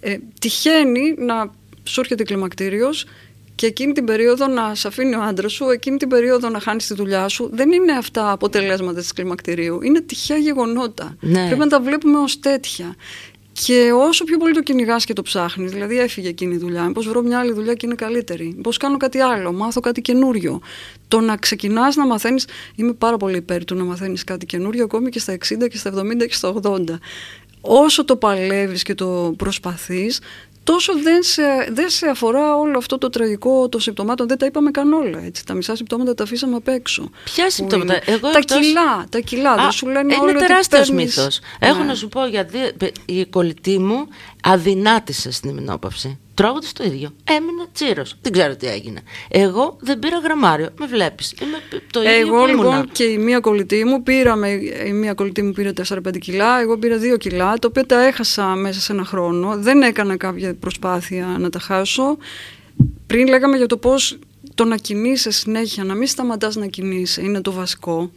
Ε, 0.00 0.16
τυχαίνει 0.40 1.14
να 1.18 1.50
σου 1.84 2.00
έρχεται 2.00 2.22
κλιμακτήριος 2.22 3.06
και 3.54 3.66
εκείνη 3.66 3.92
την 3.92 4.04
περίοδο 4.04 4.46
να 4.46 4.74
σε 4.74 4.88
αφήνει 4.88 5.14
ο 5.14 5.22
άντρας 5.22 5.52
σου, 5.52 5.64
εκείνη 5.64 5.96
την 5.96 6.08
περίοδο 6.08 6.48
να 6.48 6.60
χάνεις 6.60 6.86
τη 6.86 6.94
δουλειά 6.94 7.28
σου. 7.28 7.50
Δεν 7.52 7.72
είναι 7.72 7.92
αυτά 7.92 8.30
αποτελέσματα 8.30 9.00
της 9.00 9.12
κλιμακτηρίου. 9.12 9.82
Είναι 9.82 10.00
τυχαία 10.00 10.36
γεγονότα. 10.36 11.16
Ναι. 11.20 11.46
Πρέπει 11.46 11.60
να 11.60 11.66
τα 11.66 11.80
βλέπουμε 11.80 12.18
ως 12.18 12.40
τέτοια. 12.40 12.94
Και 13.62 13.92
όσο 13.94 14.24
πιο 14.24 14.36
πολύ 14.38 14.54
το 14.54 14.62
κυνηγάς 14.62 15.04
και 15.04 15.12
το 15.12 15.22
ψάχνεις, 15.22 15.72
δηλαδή 15.72 15.98
έφυγε 15.98 16.28
εκείνη 16.28 16.54
η 16.54 16.58
δουλειά, 16.58 16.84
μήπως 16.84 17.08
βρω 17.08 17.22
μια 17.22 17.38
άλλη 17.38 17.52
δουλειά 17.52 17.74
και 17.74 17.86
είναι 17.86 17.94
καλύτερη. 17.94 18.52
Μήπως 18.56 18.76
κάνω 18.76 18.96
κάτι 18.96 19.18
άλλο, 19.18 19.52
μάθω 19.52 19.80
κάτι 19.80 20.00
καινούριο. 20.00 20.60
Το 21.08 21.20
να 21.20 21.36
ξεκινάς 21.36 21.96
να 21.96 22.06
μαθαίνεις, 22.06 22.46
είμαι 22.74 22.92
πάρα 22.92 23.16
πολύ 23.16 23.36
υπέρ 23.36 23.64
του 23.64 23.74
να 23.74 23.84
μαθαίνεις 23.84 24.24
κάτι 24.24 24.46
καινούριο, 24.46 24.84
ακόμη 24.84 25.10
και 25.10 25.18
στα 25.18 25.32
60 25.32 25.68
και 25.68 25.76
στα 25.76 25.90
70 25.90 26.26
και 26.26 26.34
στα 26.34 26.54
80. 26.62 26.98
Όσο 27.60 28.04
το 28.04 28.16
παλεύεις 28.16 28.82
και 28.82 28.94
το 28.94 29.34
προσπαθείς, 29.36 30.20
τόσο 30.64 30.92
δεν 31.02 31.22
σε, 31.22 31.42
δεν 31.72 31.88
σε 31.90 32.06
αφορά 32.06 32.56
όλο 32.56 32.78
αυτό 32.78 32.98
το 32.98 33.08
τραγικό 33.08 33.68
των 33.68 33.80
συμπτωμάτων. 33.80 34.28
Δεν 34.28 34.38
τα 34.38 34.46
είπαμε 34.46 34.70
καν 34.70 34.92
όλα. 34.92 35.24
Έτσι. 35.24 35.44
Τα 35.46 35.54
μισά 35.54 35.76
συμπτώματα 35.76 36.14
τα 36.14 36.22
αφήσαμε 36.22 36.56
απ' 36.56 36.68
έξω. 36.68 37.10
Ποια 37.24 37.44
Που 37.44 37.50
συμπτώματα; 37.50 37.92
είναι- 37.94 38.02
Εγώ 38.06 38.30
τα 38.30 38.38
εκτός- 38.38 38.58
κιλά, 38.66 39.06
τα 39.10 39.18
κιλά. 39.18 39.54
δεν 39.54 39.70
σου 39.70 39.86
λένε 39.86 40.00
είναι 40.14 40.22
όλοι 40.22 40.36
ότι 40.36 40.46
τεράστιος 40.46 40.86
παίρνεις- 40.88 41.16
μύθος. 41.16 41.40
Έχω 41.58 41.78
Ναι. 41.78 41.84
να 41.84 41.94
σου 41.94 42.08
πω 42.08 42.26
γιατί 42.26 42.58
η 43.04 43.24
κολλητή 43.26 43.78
μου 43.78 44.08
αδυνάτησε 44.42 45.30
στην 45.30 45.50
ημινόπαυση. 45.50 46.18
Τρώγοντας 46.34 46.72
το 46.72 46.84
ίδιο. 46.84 47.14
Έμεινε 47.24 47.66
τσίρος. 47.72 48.16
Δεν 48.22 48.32
ξέρω 48.32 48.56
τι 48.56 48.66
έγινε. 48.66 49.00
Εγώ 49.28 49.76
δεν 49.80 49.98
πήρα 49.98 50.18
γραμμάριο. 50.18 50.68
Με 50.78 50.86
βλέπεις. 50.86 51.34
Είμαι 51.42 51.58
το 51.90 52.02
ίδιο 52.02 52.12
Εγώ 52.12 52.40
που 52.40 52.46
λοιπόν 52.46 52.64
ήμουνα. 52.66 52.86
και 52.92 53.04
η 53.04 53.18
μία 53.18 53.40
κολλητή 53.40 53.84
μου 53.84 54.02
πήραμε, 54.02 54.50
η 54.86 54.92
μία 54.92 55.14
κολλητή 55.14 55.42
μου 55.42 55.52
πήρε 55.52 55.72
4-5 55.88 56.18
κιλά, 56.18 56.60
εγώ 56.60 56.78
πήρα 56.78 56.98
2 57.14 57.18
κιλά, 57.18 57.54
τα 57.58 57.68
οποία 57.68 57.86
τα 57.86 58.06
έχασα 58.06 58.44
μέσα 58.44 58.80
σε 58.80 58.92
ένα 58.92 59.04
χρόνο. 59.04 59.56
Δεν 59.56 59.82
έκανα 59.82 60.16
κάποια 60.16 60.54
προσπάθεια 60.54 61.36
να 61.38 61.50
τα 61.50 61.58
χάσω. 61.58 62.16
Πριν 63.06 63.28
λέγαμε 63.28 63.56
για 63.56 63.66
το 63.66 63.76
πώς 63.76 64.18
το 64.54 64.64
να 64.64 64.76
κινείσαι 64.76 65.30
συνέχεια, 65.30 65.84
να 65.84 65.94
μην 65.94 66.06
σταματάς 66.06 66.56
να 66.56 66.66
κινείσαι, 66.66 67.22
είναι 67.22 67.40
το 67.40 67.52
βασικο 67.52 68.10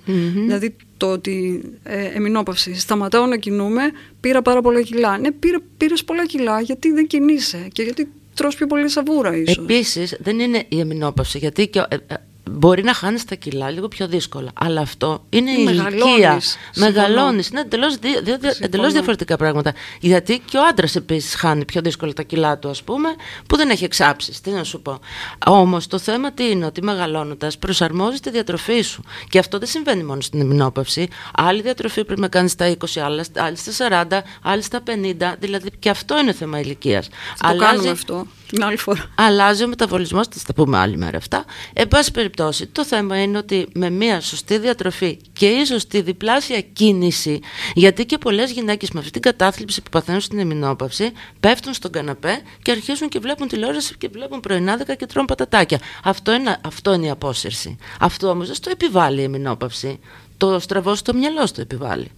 Δηλαδή 0.46 0.76
το 0.98 1.12
ότι 1.12 1.64
ε, 1.84 2.06
εμεινόπαυση, 2.06 2.80
σταματάω 2.80 3.26
να 3.26 3.38
κινούμε, 3.38 3.82
πήρα 4.20 4.42
πάρα 4.42 4.62
πολλά 4.62 4.82
κιλά. 4.82 5.18
Ναι, 5.18 5.32
πήρα, 5.32 5.58
πήρες 5.78 6.04
πολλά 6.04 6.26
κιλά 6.26 6.62
γιατί 6.62 6.92
δεν 6.92 7.08
κινείσαι 7.08 7.68
και 7.72 7.84
γιατί 7.84 8.08
τρως 8.34 8.56
πιο 8.56 8.68
πολύ 8.68 8.90
σαβούρα 8.90 9.36
ίσως. 9.36 9.58
Επίσης 9.58 10.18
δεν 10.20 10.40
είναι 10.40 10.66
η 10.68 10.80
εμεινόπαυση 10.80 11.38
γιατί 11.38 11.68
και, 11.68 11.80
ε, 11.80 11.96
ε, 12.08 12.16
μπορεί 12.50 12.84
να 12.84 12.94
χάνεις 12.94 13.26
τα 13.26 13.36
κιλά 13.36 13.70
λίγο 13.70 13.88
πιο 13.88 14.08
δύσκολα. 14.08 14.52
Αλλά 14.54 14.82
αυτό 14.82 15.24
είναι 15.30 15.52
η 15.52 15.56
ηλικία. 15.68 15.84
Μεγαλώνεις. 15.94 16.58
Μεγαλώνεις. 16.76 17.48
Είναι 17.50 17.60
εντελώς, 17.60 17.96
δι- 17.96 18.20
δι- 18.24 18.40
δι- 18.40 18.58
εντελώς 18.60 18.92
διαφορετικά 18.94 19.38
πράγματα. 19.38 19.74
Γιατί 20.00 20.40
και 20.46 20.58
ο 20.58 20.66
άντρας 20.70 20.96
επίσης 20.96 21.36
χάνει 21.36 21.66
πιο 21.66 21.82
δύσκολα 21.82 22.14
τα 22.14 22.24
κιλά 22.24 22.58
του 22.58 22.70
ας 22.70 22.84
πούμε 22.84 23.10
που 23.48 23.56
δεν 23.58 23.70
έχει 23.70 23.84
εξάψεις. 23.84 24.42
Τι 24.42 24.50
να 24.52 24.64
σου 24.64 24.82
πω. 24.82 25.00
Όμως 25.46 25.88
το 25.88 25.98
θέμα 26.00 26.32
τι 26.32 26.50
είναι 26.50 26.66
ότι 26.66 26.84
μεγαλώνοντας 26.84 27.58
προσαρμόζεις 27.58 28.20
τη 28.20 28.30
διατροφή 28.30 28.82
σου. 28.82 29.04
Και 29.30 29.40
αυτό 29.40 29.58
δεν 29.58 29.68
συμβαίνει 29.68 30.04
μόνο 30.04 30.22
στην 30.22 30.40
εμεινόπαυση. 30.42 31.08
Άλλη 31.34 31.62
διατροφή 31.62 32.06
πρέπει 32.06 32.22
να 32.22 32.28
κάνεις 32.28 32.52
στα 32.52 32.68
20, 32.68 33.00
άλλα- 33.00 33.26
άλλη 33.36 33.58
στα 33.58 33.72
40, 33.72 34.24
άλλη 34.42 34.62
στα 34.62 34.82
50. 34.82 35.36
Δηλαδή 35.40 35.70
και 35.80 35.90
αυτό 35.90 36.20
είναι 36.20 36.34
θέμα 36.34 36.60
ηλικίας. 36.60 37.10
Θα 37.36 37.52
το 37.52 37.58
κάνουμε 37.58 37.90
αυτό 37.90 38.28
την 38.48 38.64
άλλη 38.64 38.78
φορά. 38.78 39.06
Αλλάζει 39.16 39.64
ο 39.64 39.68
μεταβολισμός, 39.68 40.28
θα 40.28 40.40
τα 40.48 40.54
πούμε 40.54 40.78
άλλη 40.78 40.98
μέρα 40.98 41.18
αυτά. 41.18 41.46
Εν 41.74 41.88
πάση 41.88 42.12
περιπτώσει, 42.12 42.66
το 42.68 42.86
θέμα 42.86 43.22
είναι 43.22 43.38
ότι 43.38 43.68
με 43.74 43.90
μια 43.90 44.22
σωστή 44.22 44.58
διατροφή 44.58 45.20
και 45.34 45.48
ίσω 45.48 45.88
τη 45.88 46.02
διπλάσια 46.02 46.62
κίνηση, 46.62 47.40
γιατί 47.74 48.06
και 48.06 48.18
πολλές 48.18 48.52
γυναίκες 48.52 48.92
με 48.92 49.00
αυτή 49.00 49.12
την 49.12 49.22
κατάθλιψη 49.22 49.82
που 49.82 49.90
παθαίνουν 49.90 50.22
στην 50.22 50.40
εμεινόπαυση 50.40 51.12
πέφτουν 51.40 51.74
στον 51.74 51.92
καναπέ 51.92 52.42
και 52.62 52.72
αρχίζουν 52.72 53.10
και 53.10 53.20
βλέπουν 53.20 53.48
τηλεόραση 53.48 53.96
και 53.98 54.10
βλέπουν 54.12 54.40
πρωινάδικα 54.40 54.96
και 54.96 55.06
τρώνε 55.06 55.28
πατατάκια. 55.28 55.80
Αυτό 56.04 56.34
είναι, 56.34 56.58
αυτό 56.66 56.94
είναι 56.94 57.06
η 57.06 57.10
απόσυρση. 57.10 57.78
Αυτό 58.00 58.30
όμως 58.30 58.46
δεν 58.46 58.56
στο 58.56 58.70
επιβάλλει 58.70 59.22
η 59.22 59.24
εμεινόπαυση. 59.24 60.00
Το 60.38 60.60
στραβό 60.60 60.96
στο 60.96 61.14
μυαλό 61.14 61.46
στο 61.46 61.62
επιβάλλει. 61.62 62.12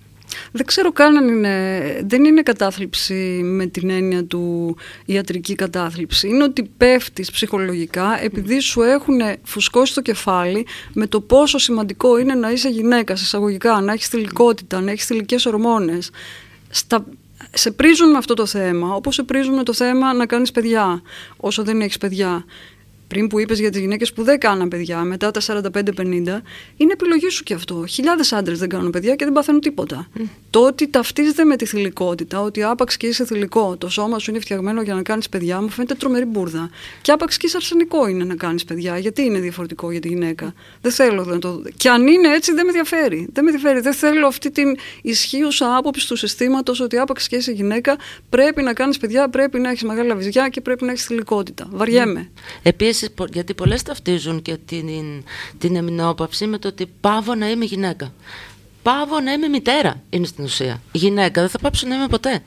Δεν 0.52 0.66
ξέρω 0.66 0.92
καν 0.92 1.18
αν 1.18 1.28
είναι, 1.28 1.82
δεν 2.06 2.24
είναι 2.26 2.42
κατάθλιψη 2.42 3.42
με 3.44 3.66
την 3.66 3.90
έννοια 3.90 4.26
του 4.26 4.76
ιατρική 5.06 5.56
κατάθλιψη. 5.56 6.28
Είναι 6.28 6.44
ότι 6.44 6.72
πέφτεις 6.78 7.32
ψυχολογικά 7.32 8.24
επειδή 8.24 8.60
σου 8.60 8.82
έχουν 8.82 9.20
φουσκώσει 9.44 9.94
το 9.94 10.02
κεφάλι 10.02 10.66
με 10.94 11.08
το 11.08 11.22
πόσο 11.22 11.58
σημαντικό 11.58 12.18
είναι 12.18 12.34
να 12.34 12.52
είσαι 12.52 12.70
γυναίκα, 12.70 13.14
εισαγωγικά, 13.14 13.82
να 13.82 13.94
έχεις 13.94 14.08
θηλυκότητα, 14.08 14.82
να 14.82 14.92
έχεις 14.92 15.06
θηλυκές 15.06 15.46
ορμόνες. 15.46 16.10
Στα, 16.70 17.06
σε 17.54 17.72
πρίζουν 17.72 18.12
με 18.12 18.18
αυτό 18.18 18.34
το 18.34 18.46
θέμα, 18.46 18.94
όπως 18.94 19.16
σε 19.16 19.24
πρίζουν 19.24 19.56
με 19.56 19.64
το 19.64 19.74
θέμα 19.74 20.14
να 20.14 20.26
κάνεις 20.26 20.52
παιδιά, 20.52 21.02
όσο 21.38 21.64
δεν 21.64 21.82
έχεις 21.82 21.98
παιδιά. 21.98 22.46
Πριν 23.10 23.28
που 23.28 23.40
είπες 23.40 23.60
για 23.60 23.70
τις 23.70 23.80
γυναίκες 23.80 24.14
που 24.14 24.24
δεν 24.24 24.40
κάναν 24.40 24.68
παιδιά, 24.68 25.00
μετά 25.04 25.32
τα 25.32 25.42
45-50, 25.42 26.42
είναι 26.78 26.92
επιλογή 26.92 27.30
σου 27.30 27.44
και 27.44 27.54
αυτό. 27.54 27.86
Χιλιάδες 27.86 28.34
άντρες 28.34 28.60
δεν 28.60 28.70
κάνουν 28.70 28.90
παιδιά 28.92 29.16
και 29.16 29.24
δεν 29.24 29.34
παθαίνουν 29.34 29.62
τίποτα. 29.62 30.08
Το 30.50 30.60
ότι 30.60 30.88
ταυτίζεται 30.88 31.44
με 31.44 31.56
τη 31.56 31.66
θηλυκότητα, 31.66 32.42
ότι 32.42 32.64
άπαξ 32.64 32.98
και 32.98 33.08
είσαι 33.08 33.26
θηλυκό, 33.26 33.78
το 33.78 33.90
σώμα 33.90 34.20
σου 34.20 34.32
είναι 34.32 34.40
φτιαγμένο 34.40 34.82
για 34.82 34.94
να 34.94 35.02
κάνεις 35.02 35.30
παιδιά, 35.30 35.62
μου 35.62 35.70
φαίνεται 35.70 35.94
τρομερή 35.94 36.26
μπουρδα. 36.26 36.70
Και 37.02 37.12
άπαξ 37.12 37.38
και 37.38 37.46
είσαι 37.48 37.58
αρσενικό 37.58 38.08
είναι 38.08 38.24
να 38.24 38.36
κάνεις 38.36 38.64
παιδιά. 38.64 38.98
Γιατί 38.98 39.22
είναι 39.22 39.40
διαφορετικό 39.40 39.92
για 39.92 40.00
τη 40.00 40.08
γυναίκα; 40.08 40.54
Δεν 40.82 40.92
θέλω 40.92 41.24
να 41.24 41.40
το. 41.40 41.62
Και 41.78 41.90
αν 41.90 42.08
είναι 42.08 42.28
έτσι, 42.28 42.54
δεν 42.54 42.66
με 42.66 42.72
ενδιαφέρει. 42.72 43.28
Δεν 43.34 43.44
με 43.44 43.52
ενδιαφέρει. 43.52 43.80
Δεν 43.80 43.94
θέλω 43.94 44.28
αυτή 44.28 44.52
την 44.52 44.78
ισχύουσα 45.02 45.76
άποψη 45.76 46.08
του 46.08 46.16
συστήματος 46.16 46.80
ότι 46.80 46.98
άπαξ 46.98 47.28
και 47.28 47.36
είσαι 47.36 47.52
γυναίκα, 47.52 47.98
πρέπει 48.30 48.62
να 48.62 48.74
κάνεις 48.74 48.98
παιδιά, 48.98 49.30
πρέπει 49.30 49.60
να 49.60 49.70
έχεις 49.70 49.84
μεγάλα 49.84 50.16
βυζιά 50.16 50.50
και 50.50 50.62
πρέπει 50.62 50.86
να 50.86 50.92
έχεις 50.92 51.06
θηλυκότητα. 51.06 51.68
Βαριέμαι. 51.72 52.30
Επίσης, 52.64 52.99
πο- 53.08 53.28
γιατί 53.34 53.54
πολλές 53.54 53.82
ταυτίζουν 53.84 54.42
και 54.42 54.58
την, 54.66 55.24
την 55.58 55.76
εμεινόπαυση 55.76 56.46
με 56.46 56.58
το 56.58 56.68
ότι 56.68 56.92
πάβω 57.02 57.36
να 57.36 57.50
είμαι 57.50 57.66
γυναίκα. 57.66 58.14
Πάβω 58.84 59.20
να 59.20 59.32
είμαι 59.32 59.48
μητέρα, 59.48 60.02
είναι 60.10 60.26
στην 60.26 60.44
ουσία. 60.44 60.82
Η 60.92 60.98
γυναίκα 60.98 61.42
δεν 61.42 61.50
θα 61.50 61.60
πάψω 61.60 61.88
να 61.88 61.96
είμαι 61.96 62.08
ποτέ. 62.08 62.44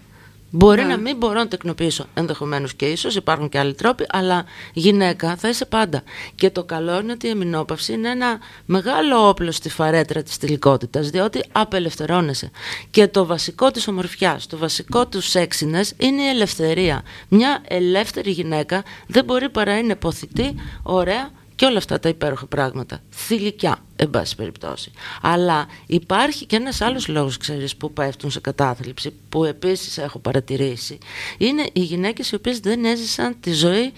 Μπορεί 0.54 0.82
Ναι. 0.82 0.88
να 0.88 0.97
μην 0.97 1.16
μπορώ 1.16 1.38
να 1.38 1.49
τεκνοποιήσω 1.49 2.06
ενδεχομένως 2.14 2.75
και 2.75 2.85
ίσως, 2.87 3.14
υπάρχουν 3.14 3.49
και 3.49 3.59
άλλοι 3.59 3.75
τρόποι, 3.75 4.06
αλλά 4.09 4.44
γυναίκα 4.73 5.37
θα 5.37 5.49
είσαι 5.49 5.64
πάντα. 5.64 6.02
Και 6.35 6.50
το 6.50 6.64
καλό 6.64 7.00
είναι 7.00 7.12
ότι 7.12 7.26
η 7.26 7.30
εμεινόπαυση 7.30 7.92
είναι 7.92 8.09
ένα 8.11 8.38
μεγάλο 8.66 9.28
όπλο 9.28 9.50
στη 9.52 9.68
φαρέτρα 9.68 10.23
της 10.23 10.37
θηλυκότητα, 10.37 11.00
διότι 11.00 11.44
απελευθερώνεσαι. 11.52 12.50
Και 12.90 13.09
το 13.09 13.26
βασικό 13.26 13.71
της 13.71 13.88
ομορφιάς, 13.88 14.47
το 14.47 14.56
βασικό 14.56 15.06
του 15.06 15.21
σεξινess 15.23 15.90
είναι 15.97 16.23
η 16.23 16.28
ελευθερία. 16.28 17.02
Μια 17.28 17.62
ελεύθερη 17.68 18.30
γυναίκα 18.30 18.82
δεν 19.06 19.25
μπορεί 19.25 19.49
παρά 19.50 19.78
είναι 19.78 19.94
ποθητή, 19.97 20.54
ωραία 20.82 21.30
και 21.54 21.64
όλα 21.64 21.78
αυτά 21.78 21.99
τα 21.99 22.09
υπέροχα 22.09 22.47
πράγματα. 22.47 23.02
Θηλυκιά, 23.11 23.85
εν 23.97 24.11
πάση 24.11 24.37
περιπτώσει. 24.37 24.90
Αλλά 25.23 25.66
υπάρχει 25.87 26.47
και 26.47 26.56
ένας 26.56 26.80
άλλος 26.80 27.09
λόγος, 27.09 27.37
ξέρεις, 27.37 27.76
που 27.76 27.92
πέφτουν 27.92 28.30
σε 28.30 28.40
κατάθλιψη, 28.40 29.12
που 29.28 29.44
επίσης 29.44 29.99
έχω 29.99 30.18
παρατηρήσει. 30.18 30.99
Είναι 31.38 31.66
οι 31.73 31.80
γυναίκες 31.80 32.30
οι 32.30 32.35
οποίες 32.35 32.61
δεν 32.61 32.85
έζησαν 32.85 33.37
τη 33.40 33.52
ζωή 33.52 33.92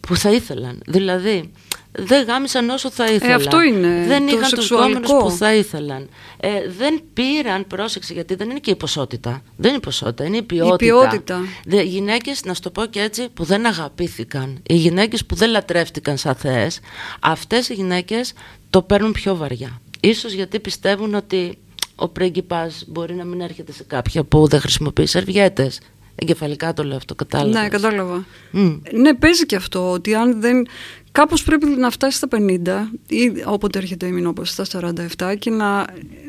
που 0.00 0.16
θα 0.16 0.30
ήθελαν. 0.30 0.82
Δηλαδή, 0.86 1.52
δεν 1.92 2.24
γάμισαν 2.24 2.68
όσο 2.70 2.90
θα 2.90 3.06
ήθελαν. 3.12 3.36
αυτό 3.36 3.62
είναι 3.62 4.04
Δεν 4.06 4.26
το 4.26 4.36
είχαν 4.36 4.50
τους 4.50 4.66
σεξουαλικό. 4.66 4.98
γκόμενους 4.98 5.32
που 5.32 5.38
θα 5.38 5.54
ήθελαν. 5.54 6.08
Ε, 6.40 6.48
δεν 6.78 7.02
πήραν, 7.12 7.66
πρόσεξε, 7.66 8.12
γιατί 8.12 8.34
δεν 8.34 8.50
είναι 8.50 8.58
και 8.58 8.70
η 8.70 8.76
ποσότητα. 8.76 9.42
Δεν 9.56 9.68
είναι 9.68 9.78
η 9.78 9.84
ποσότητα, 9.84 10.24
είναι 10.24 10.36
η 10.36 10.42
ποιότητα. 10.42 10.76
ποιότητα. 10.76 11.40
Δε, 11.64 11.82
γυναίκες, 11.82 12.44
να 12.44 12.54
σου 12.54 12.60
το 12.60 12.70
πω 12.70 12.84
και 12.84 13.00
έτσι, 13.00 13.28
που 13.34 13.44
δεν 13.44 13.66
αγαπήθηκαν, 13.66 14.58
οι 14.66 14.74
γυναίκες 14.74 15.24
που 15.26 15.34
δεν 15.34 15.50
λατρεύτηκαν 15.50 16.16
σαν 16.16 16.34
θεές, 16.34 16.80
αυτές 17.20 17.68
οι 17.68 17.74
γυναίκες 17.74 18.32
το 18.70 18.82
παίρνουν 18.82 19.12
πιο 19.12 19.36
βαριά. 19.36 19.80
Ίσως 20.00 20.32
γιατί 20.32 20.60
πιστεύουν 20.60 21.14
ότι 21.14 21.58
ο 21.94 22.08
πρίγκιπας 22.08 22.84
μπορεί 22.86 23.14
να 23.14 23.24
μην 23.24 23.40
έρχεται 23.40 23.72
σε 23.72 23.82
κάποια 23.84 24.24
που 24.24 24.46
δεν 24.48 24.60
χρησιμοποιεί 24.60 25.06
σερβιέτες. 25.06 25.80
Εγκεφαλικά 26.14 26.72
το 26.72 26.84
λέω 26.84 26.96
αυτό, 26.96 27.14
κατάλαβες. 27.14 27.62
Ναι, 27.62 27.68
κατάλαβα. 27.68 28.24
Μμ. 28.50 28.76
Ναι, 28.92 29.14
παίζει 29.14 29.46
και 29.46 29.56
αυτό 29.56 29.90
ότι 29.90 30.14
αν 30.14 30.40
δεν. 30.40 30.66
Κάπως 31.12 31.42
πρέπει 31.42 31.66
να 31.66 31.90
φτάσεις 31.90 32.16
στα 32.16 32.28
50 32.30 32.58
ή 33.06 33.32
όποτε 33.44 33.78
έρχεται 33.78 34.06
η 34.06 34.12
μηνόπωση 34.12 34.52
στα 34.52 34.94
47 35.18 35.36
και 35.38 35.50
να, 35.50 35.86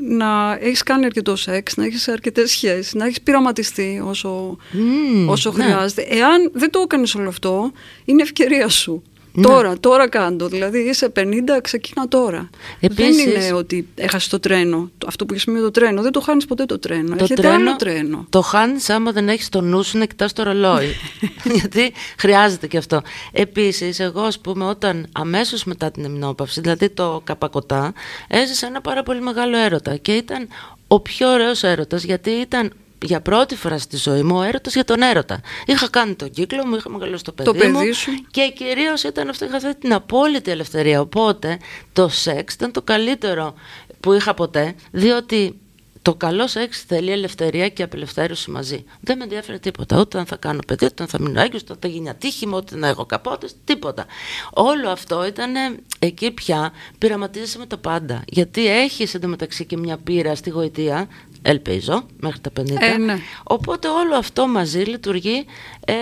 να 0.10 0.58
έχεις 0.62 0.84
κάνει 0.84 1.06
αρκετό 1.06 1.36
σεξ, 1.36 1.75
να 1.75 1.86
έχεις 1.86 2.08
αρκετές 2.08 2.52
σχέσεις, 2.52 2.94
να 2.94 3.06
έχεις 3.06 3.22
πειραματιστεί 3.22 4.02
όσο, 4.06 4.58
Μμμ, 4.72 5.30
όσο 5.30 5.52
ναι. 5.52 5.63
χρειάζεται. 5.63 6.02
Εάν 6.02 6.52
δεν 6.54 6.70
το 6.70 6.80
έκανες 6.80 7.16
όλο 7.16 7.30
αυτό, 7.30 7.72
είναι 8.06 8.22
ευκαιρία 8.22 8.70
σου. 8.70 9.04
Ναι. 9.36 9.44
Τώρα, 9.44 9.80
τώρα 9.80 10.10
κάντο. 10.10 10.48
Δηλαδή 10.48 10.80
είσαι 10.80 11.10
50, 11.10 11.62
ξεκίνα 11.62 12.08
τώρα. 12.08 12.50
Επίσης- 12.80 13.24
δεν 13.25 13.42
είναι 13.42 13.54
ότι 13.54 13.88
έχασες 13.96 14.28
το 14.30 14.40
τρένο. 14.40 14.92
Το- 14.98 15.08
Αυτό 15.10 15.25
που 15.25 15.34
είχε 15.34 15.52
με 15.52 15.60
το 15.60 15.72
τρένο. 15.72 16.02
Δεν 16.02 16.12
το 16.12 16.20
χάνεις 16.22 16.46
ποτέ 16.46 16.66
το 16.66 16.80
τρένο. 16.80 17.16
Το 17.16 17.24
Έχετε 17.24 17.48
άλλο 17.48 17.75
τρένο. 17.75 18.25
Το 18.30 18.42
χάνεις 18.42 18.90
άμα 18.90 19.12
δεν 19.12 19.30
έχεις 19.30 19.50
το 19.50 19.62
νου 19.62 19.84
σου 19.84 19.98
να 19.98 20.06
κοιτάς 20.06 20.34
το 20.34 20.44
ρολόι. 20.44 20.88
Γιατί 21.60 21.94
χρειάζεται 22.18 22.68
και 22.68 22.78
αυτό. 22.78 23.02
Επίσης, 23.32 24.00
εγώ, 24.00 24.22
ας 24.22 24.40
πούμε, 24.40 24.66
όταν 24.66 25.08
αμέσως 25.12 25.63
μετά 25.63 25.92
την 25.92 26.06
εμεινόπαυση, 26.06 26.62
δηλαδή 26.62 26.90
το 26.90 27.22
καπακοτά, 27.24 27.94
έζησα 28.28 28.68
ένα 28.68 28.82
πάρα 28.82 29.04
πολύ 29.04 29.22
μεγάλο 29.22 29.58
έρωτα. 29.58 29.96
Και 29.98 30.12
ήταν 30.16 30.48
ο 30.88 31.00
πιο 31.00 31.30
ωραίος 31.32 31.63
έρωτας, 31.63 32.04
γιατί 32.04 32.30
ήταν 32.30 32.72
για 33.04 33.22
πρώτη 33.22 33.56
φορά 33.56 33.78
στη 33.78 33.98
ζωή 33.98 34.24
μου 34.24 34.36
ο 34.38 34.42
έρωτας 34.42 34.74
για 34.74 34.84
τον 34.86 35.02
έρωτα. 35.02 35.42
Είχα 35.66 35.90
κάνει 35.90 36.16
τον 36.16 36.30
κύκλο 36.30 36.66
μου, 36.66 36.76
είχα 36.76 36.90
μεγαλώσει 36.90 37.24
το 37.24 37.32
παιδί, 37.32 37.50
Το 37.50 37.56
παιδί 37.58 37.72
μου 37.72 37.94
σου. 37.94 38.12
και 38.32 38.54
κυρίως 38.56 39.04
ήταν 39.04 39.30
αυτό, 39.30 39.46
είχα 39.46 39.56
αυτή 39.56 39.76
την 39.76 39.94
απόλυτη 39.94 40.52
ελευθερία. 40.52 41.02
Οπότε 41.02 41.58
το 41.94 42.08
σεξ 42.10 42.54
ήταν 42.54 42.72
το 42.72 42.82
καλύτερο 42.82 43.54
που 44.00 44.14
είχα 44.14 44.34
ποτέ, 44.34 44.76
διότι 44.92 45.58
το 46.02 46.16
καλό 46.16 46.48
σεξ 46.48 46.82
θέλει 46.88 47.12
ελευθερία 47.12 47.70
και 47.70 47.84
απελευθέρωση 47.84 48.52
μαζί. 48.52 48.84
Δεν 49.02 49.18
με 49.18 49.24
ενδιαφέρει 49.24 49.60
τίποτα. 49.60 50.00
Ούτε 50.00 50.18
αν 50.18 50.26
θα 50.26 50.36
κάνω 50.36 50.60
παιδί, 50.68 50.86
ούτε 50.86 51.04
αν 51.04 51.10
θα 51.10 51.22
μείνω 51.22 51.42
έγκυος, 51.42 51.62
ούτε 51.62 51.74
αν 51.74 51.80
θα 51.82 51.88
γίνει 51.88 52.10
ατύχημα, 52.10 52.58
ούτε 52.58 52.76
να 52.76 52.88
έχω 52.88 53.06
καπότες, 53.06 53.56
τίποτα. 53.66 54.06
Όλο 54.54 54.90
αυτό 54.90 55.26
ήταν 55.26 55.56
ε, 55.56 55.76
εκεί 56.00 56.32
πια 56.32 56.72
πειραματίζεσαι 56.98 57.58
με 57.58 57.66
τα 57.66 57.78
πάντα. 57.78 58.24
Γιατί 58.28 58.68
έχεις 58.68 59.14
εντωμεταξύ 59.14 59.66
και 59.66 59.78
μια 59.78 59.98
πείρα 59.98 60.36
στη 60.36 60.50
γοητεία, 60.50 61.08
ελπίζω, 61.46 62.06
μέχρι 62.20 62.40
τα 62.40 62.52
50. 62.62 62.64
Ε, 62.80 62.98
ναι. 62.98 63.18
Οπότε 63.44 63.88
όλο 63.88 64.16
αυτό 64.16 64.48
μαζί 64.48 64.80
λειτουργεί 64.80 65.46
ε, 65.86 65.94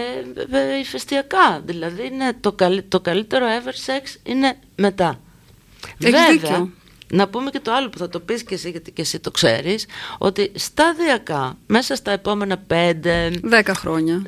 ε, 0.57 0.77
ηφαιστειακά. 0.79 1.61
Δηλαδή 1.65 2.05
είναι 2.05 2.33
το, 2.39 2.51
καλύ- 2.51 2.89
το 2.89 2.99
καλύτερο 2.99 3.45
ever 3.45 3.69
sex 3.91 4.15
είναι 4.23 4.57
μετά. 4.75 5.19
Έχεις 5.83 5.97
Βέβαια, 6.19 6.31
δίκιο. 6.31 6.71
Να 7.11 7.27
πούμε 7.27 7.49
και 7.49 7.59
το 7.59 7.73
άλλο 7.73 7.89
που 7.89 7.97
θα 7.97 8.09
το 8.09 8.19
πεις 8.19 8.43
και 8.43 8.53
εσύ 8.53 8.69
γιατί 8.69 8.91
και 8.91 9.01
εσύ 9.01 9.19
το 9.19 9.31
ξέρεις 9.31 9.85
ότι 10.17 10.51
σταδιακά 10.55 11.57
μέσα 11.67 11.95
στα 11.95 12.11
επόμενα 12.11 12.63
5, 12.67 12.73
10 12.73 13.71
χρόνια. 13.75 14.21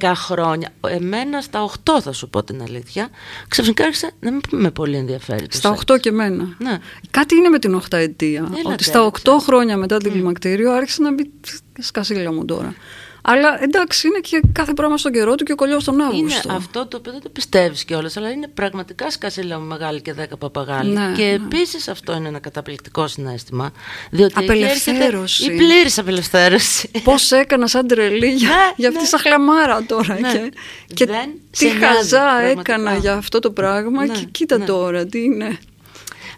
10 0.00 0.12
χρόνια 0.14 0.68
εμένα 0.88 1.40
στα 1.40 1.70
8 1.84 2.00
θα 2.02 2.12
σου 2.12 2.28
πω 2.28 2.44
την 2.44 2.62
αλήθεια 2.62 3.08
ξαφνικά 3.48 3.84
άρχισε 3.84 4.10
να 4.20 4.30
μην 4.30 4.40
με 4.50 4.70
πολύ 4.70 4.96
ενδιαφέρει 4.96 5.46
το 5.46 5.56
Στα 5.56 5.68
σεξ. 5.68 5.82
8 5.92 6.00
και 6.00 6.08
εμένα. 6.08 6.56
Ναι. 6.58 6.78
Κάτι 7.10 7.34
είναι 7.34 7.48
με 7.48 7.58
την 7.58 7.82
8 7.90 7.96
ετία. 7.96 8.40
Έλα, 8.40 8.72
ότι 8.72 8.90
τώρα, 8.90 9.10
στα 9.12 9.32
8 9.38 9.42
χρόνια 9.42 9.76
μετά 9.76 9.96
την 9.96 10.12
κλιμακτήριο 10.12 10.72
άρχισε 10.72 11.02
να 11.02 11.12
μπει 11.12 11.30
σκασίλα 11.78 12.32
μου 12.32 12.44
τώρα. 12.44 12.74
Αλλά 13.22 13.62
εντάξει, 13.62 14.06
είναι 14.06 14.18
και 14.18 14.40
κάθε 14.52 14.72
πράγμα 14.72 14.96
στον 14.96 15.12
καιρό 15.12 15.34
του 15.34 15.44
και 15.44 15.52
ο 15.52 15.54
κολλιός 15.54 15.84
τον 15.84 15.94
Είναι 15.94 16.04
Αύγουστο. 16.04 16.52
αυτό 16.52 16.86
το 16.86 16.96
οποίο 16.96 17.12
δεν 17.12 17.20
το 17.22 17.28
πιστεύεις 17.28 17.84
κιόλας, 17.84 18.16
αλλά 18.16 18.30
είναι 18.30 18.48
πραγματικά 18.48 19.10
σκασίλα 19.10 19.58
μου 19.58 19.66
μεγάλη 19.66 20.00
και 20.02 20.12
δέκα 20.12 20.36
παπαγάλοι. 20.36 20.90
Ναι, 20.92 21.12
και 21.16 21.22
ναι. 21.24 21.30
επίσης 21.30 21.88
αυτό 21.88 22.12
είναι 22.14 22.28
ένα 22.28 22.38
καταπληκτικό 22.38 23.06
συνέστημα. 23.06 23.72
Διότι 24.10 24.34
εκεί 24.38 24.52
έρχεται 24.62 24.90
Απελευθέρωση. 24.90 25.44
η 25.52 25.56
πλήρης 25.56 25.98
απελευθέρωση. 25.98 26.90
Πώς 27.04 27.30
έκανα 27.30 27.66
σαν 27.66 27.86
τρελή 27.86 28.28
για, 28.40 28.48
Ναι, 28.48 28.54
για 28.76 28.88
αυτή 28.88 28.98
ναι. 29.00 29.04
τη 29.04 29.06
σαχλαμάρα 29.06 29.82
τώρα. 29.86 30.18
Ναι. 30.20 30.32
Και, 30.32 30.52
και 30.94 31.06
Δεν 31.06 31.30
τι 31.50 31.56
σε 31.58 31.64
νοιάζει, 31.64 31.84
χαζά 31.84 32.18
πραγματικά. 32.38 32.72
έκανα 32.72 32.96
για 32.96 33.14
αυτό 33.14 33.38
το 33.38 33.50
πράγμα 33.50 34.06
Ναι, 34.06 34.14
και 34.14 34.24
κοίτα 34.30 34.58
ναι. 34.58 34.64
τώρα 34.64 35.06
τι 35.06 35.22
είναι. 35.22 35.58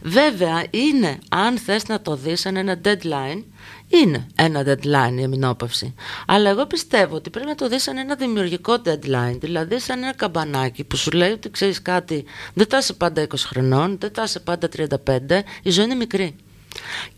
Βέβαια, 0.02 0.64
είναι, 0.70 1.18
αν 1.28 1.58
θες 1.58 1.86
να 1.86 2.00
το 2.00 2.16
δεις 2.16 2.40
σαν 2.40 2.56
ένα 2.56 2.80
deadline, 2.84 3.42
είναι 3.92 4.26
ένα 4.36 4.60
deadline 4.66 5.18
η 5.18 5.22
εμεινόπαυση. 5.22 5.94
Αλλά 6.26 6.50
εγώ 6.50 6.66
πιστεύω 6.66 7.14
ότι 7.14 7.30
πρέπει 7.30 7.46
να 7.48 7.54
το 7.54 7.68
δεις 7.68 7.82
σαν 7.82 7.96
ένα 7.96 8.14
δημιουργικό 8.14 8.76
deadline, 8.84 9.36
δηλαδή 9.40 9.78
σαν 9.78 10.02
ένα 10.02 10.14
καμπανάκι 10.14 10.84
που 10.84 10.96
σου 10.96 11.10
λέει 11.10 11.30
ότι 11.30 11.50
ξέρεις 11.50 11.82
κάτι, 11.82 12.24
δεν 12.54 12.66
θα 12.70 12.78
είσαι 12.78 12.92
πάντα 12.92 13.22
20 13.22 13.26
χρονών, 13.36 13.96
δεν 14.00 14.10
θα 14.14 14.22
είσαι 14.22 14.40
πάντα 14.40 14.68
35, 14.76 15.42
η 15.62 15.70
ζωή 15.70 15.84
είναι 15.84 15.94
μικρή. 15.94 16.36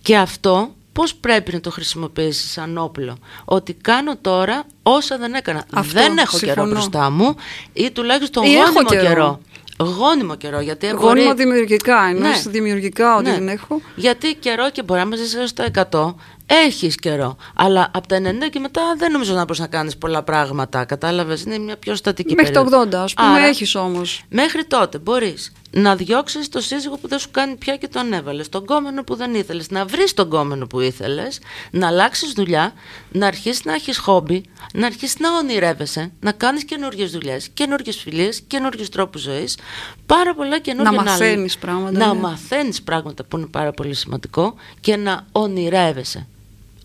Και 0.03 0.17
αυτό 0.17 0.75
πώς 0.93 1.15
πρέπει 1.15 1.53
να 1.53 1.61
το 1.61 1.71
χρησιμοποιήσεις 1.71 2.51
σαν 2.51 2.79
όπλο; 2.79 3.17
Ότι 3.45 3.73
κάνω 3.75 4.17
τώρα 4.17 4.65
όσα 4.83 5.19
δεν 5.19 5.35
έκανα. 5.35 5.65
Αυτό, 5.75 6.01
δεν 6.01 6.19
έχω 6.19 6.39
καιρό 6.39 6.53
συμφωνώ. 6.53 6.71
μπροστά 6.73 7.11
μου 7.11 7.35
ή 7.73 7.91
τουλάχιστον 7.91 8.45
Ή 8.45 8.53
έχω 8.55 8.63
γόνιμο 8.73 8.89
καιρό. 8.89 9.03
καιρό. 9.07 9.41
Γόνιμο 9.79 10.35
καιρό, 10.37 10.61
γιατί 10.61 10.87
Γόνιμα 10.87 11.25
μπορεί- 11.25 11.37
δημιουργικά, 11.37 12.05
ενώ 12.09 12.19
Ναι. 12.29 12.43
δημιουργικά 12.47 13.17
ότι 13.17 13.29
Ναι. 13.31 13.35
δεν 13.35 13.49
έχω. 13.49 13.81
Γιατί 13.97 14.35
καιρό 14.35 14.71
και 14.71 14.83
μπορεί 14.83 15.01
να 15.01 15.07
με 15.07 15.17
ζήσει 15.17 15.39
έως 15.39 15.53
τα 15.53 15.65
100, 15.65 16.15
έχεις 16.47 16.95
καιρό. 16.95 17.37
Αλλά 17.55 17.91
από 17.95 18.07
τα 18.09 18.17
90 18.17 18.49
και 18.51 18.59
μετά 18.59 18.83
δεν 18.97 19.13
νομίζω 19.13 19.35
να 19.35 19.41
μπορείς 19.41 19.59
να 19.59 19.67
κάνεις 19.67 19.97
πολλά 19.97 20.23
πράγματα. 20.23 20.85
Κατάλαβες, 20.85 21.43
είναι 21.43 21.59
μια 21.59 21.77
πιο 21.77 21.95
στατική 21.95 22.35
Μέχρι 22.35 22.53
τα 22.53 22.65
περίοδος. 22.65 22.87
80, 22.87 23.03
ας 23.03 23.15
πούμε, 23.15 23.29
Άρα, 23.29 23.45
έχεις 23.45 23.75
όμως. 23.75 24.23
Μέχρι 24.29 24.65
τότε 24.65 24.99
μπορείς 24.99 25.53
να 25.71 25.97
διώξεις 25.97 26.49
το 26.49 26.61
σύζυγο 26.61 26.97
που 26.97 27.09
δεν 27.09 27.19
σου 27.19 27.31
κάνει 27.31 27.57
πια 27.57 27.77
και 27.77 27.89
τον 27.89 28.13
έβαλες, 28.13 28.49
τον 28.49 28.65
κόμενο 28.67 29.05
που 29.05 29.15
δεν 29.15 29.35
ήθελες, 29.35 29.71
να 29.71 29.85
βρεις 29.85 30.15
τον 30.15 30.29
κόμενο 30.29 30.67
που 30.67 30.81
ήθελες, 30.81 31.39
να 31.71 31.87
αλλάξεις 31.87 32.33
δουλειά, 32.33 32.73
να 33.13 33.27
αρχίσεις 33.27 33.65
να 33.65 33.73
έχεις 33.75 33.99
χόμπι, 33.99 34.45
να 34.75 34.87
αρχίσεις 34.87 35.19
να 35.19 35.37
ονειρεύεσαι, 35.37 36.13
να 36.21 36.33
κάνεις 36.33 36.65
καινούριε 36.65 37.07
δουλειές, 37.07 37.49
καινούριε 37.49 37.93
φιλίες, 37.93 38.41
καινούριου 38.47 38.85
τρόπους 38.93 39.23
ζωής. 39.23 39.59
Πάρα 40.07 40.35
πολλά 40.35 40.59
καινούργια 40.59 40.91
Να 40.91 41.03
μαθαίνεις 41.03 41.59
πράγματα, 41.59 41.99
Να 41.99 42.15
ναι. 42.15 42.21
μαθαίνεις 42.21 42.83
πράγματα 42.83 43.25
που 43.25 43.37
είναι 43.37 43.47
πάρα 43.47 43.73
πολύ 43.73 43.95
σημαντικό 43.95 44.55
και 44.81 44.97
να 44.97 45.27
ονειρεύεσαι. 45.33 46.27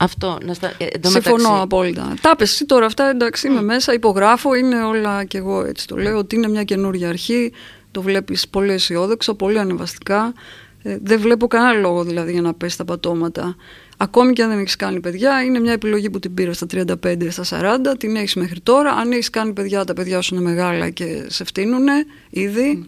Αυτό, 0.02 0.38
να 0.46 0.54
στα... 0.54 0.68
ε, 0.78 0.86
εντωμεταξύ- 0.92 1.40
Συμφωνώ 1.40 1.62
απόλυτα. 1.62 2.14
Τα 2.22 2.36
πες 2.36 2.52
εσύ 2.52 2.66
τώρα 2.66 2.86
αυτά, 2.86 3.10
εντάξει, 3.10 3.48
είμαι 3.48 3.62
μέσα, 3.62 3.94
υπογράφω, 3.94 4.54
είναι 4.56 4.84
όλα 4.84 5.24
και 5.24 5.38
εγώ 5.38 5.66
έτσι 5.66 5.88
το 5.88 5.96
λέω, 5.98 6.18
ότι 6.18 6.36
είναι 6.36 6.48
μια 6.48 6.64
καινούργια 6.64 7.10
αρχή, 7.10 7.52
το 7.92 8.02
βλέπεις 8.02 8.48
πολύ 8.48 8.72
αισιόδοξα, 8.72 9.36
πολύ 9.36 9.60
ανεβαστικά. 9.60 10.34
Ε, 10.84 10.98
δεν 11.04 11.20
βλέπω 11.20 11.48
κανένα 11.48 11.80
λόγο 11.80 12.04
δηλαδή 12.04 12.32
για 12.32 12.42
να 12.42 12.54
πέσει 12.54 12.78
τα 12.78 12.86
πατώματα. 12.86 13.56
Ακόμη 13.98 14.34
και 14.34 14.44
αν 14.44 14.50
δεν 14.50 14.60
έχεις 14.60 14.76
κάνει 14.76 15.00
παιδιά, 15.00 15.44
είναι 15.44 15.60
μια 15.60 15.72
επιλογή 15.72 16.10
που 16.10 16.20
την 16.20 16.34
πήρα 16.34 16.54
στα 16.54 16.66
35, 16.72 17.28
στα 17.30 17.44
40, 17.94 17.98
την 17.98 18.16
έχεις 18.16 18.36
μέχρι 18.36 18.60
τώρα. 18.60 18.92
Αν 18.92 19.12
έχεις 19.12 19.30
κάνει 19.30 19.54
παιδιά, 19.54 19.84
τα 19.86 19.94
παιδιά 19.94 20.22
σου 20.22 20.36
είναι 20.36 20.44
μεγάλα 20.44 20.90
και 20.90 21.26
σε 21.28 21.44
φτύνουν 21.44 21.86
ήδη. 22.30 22.86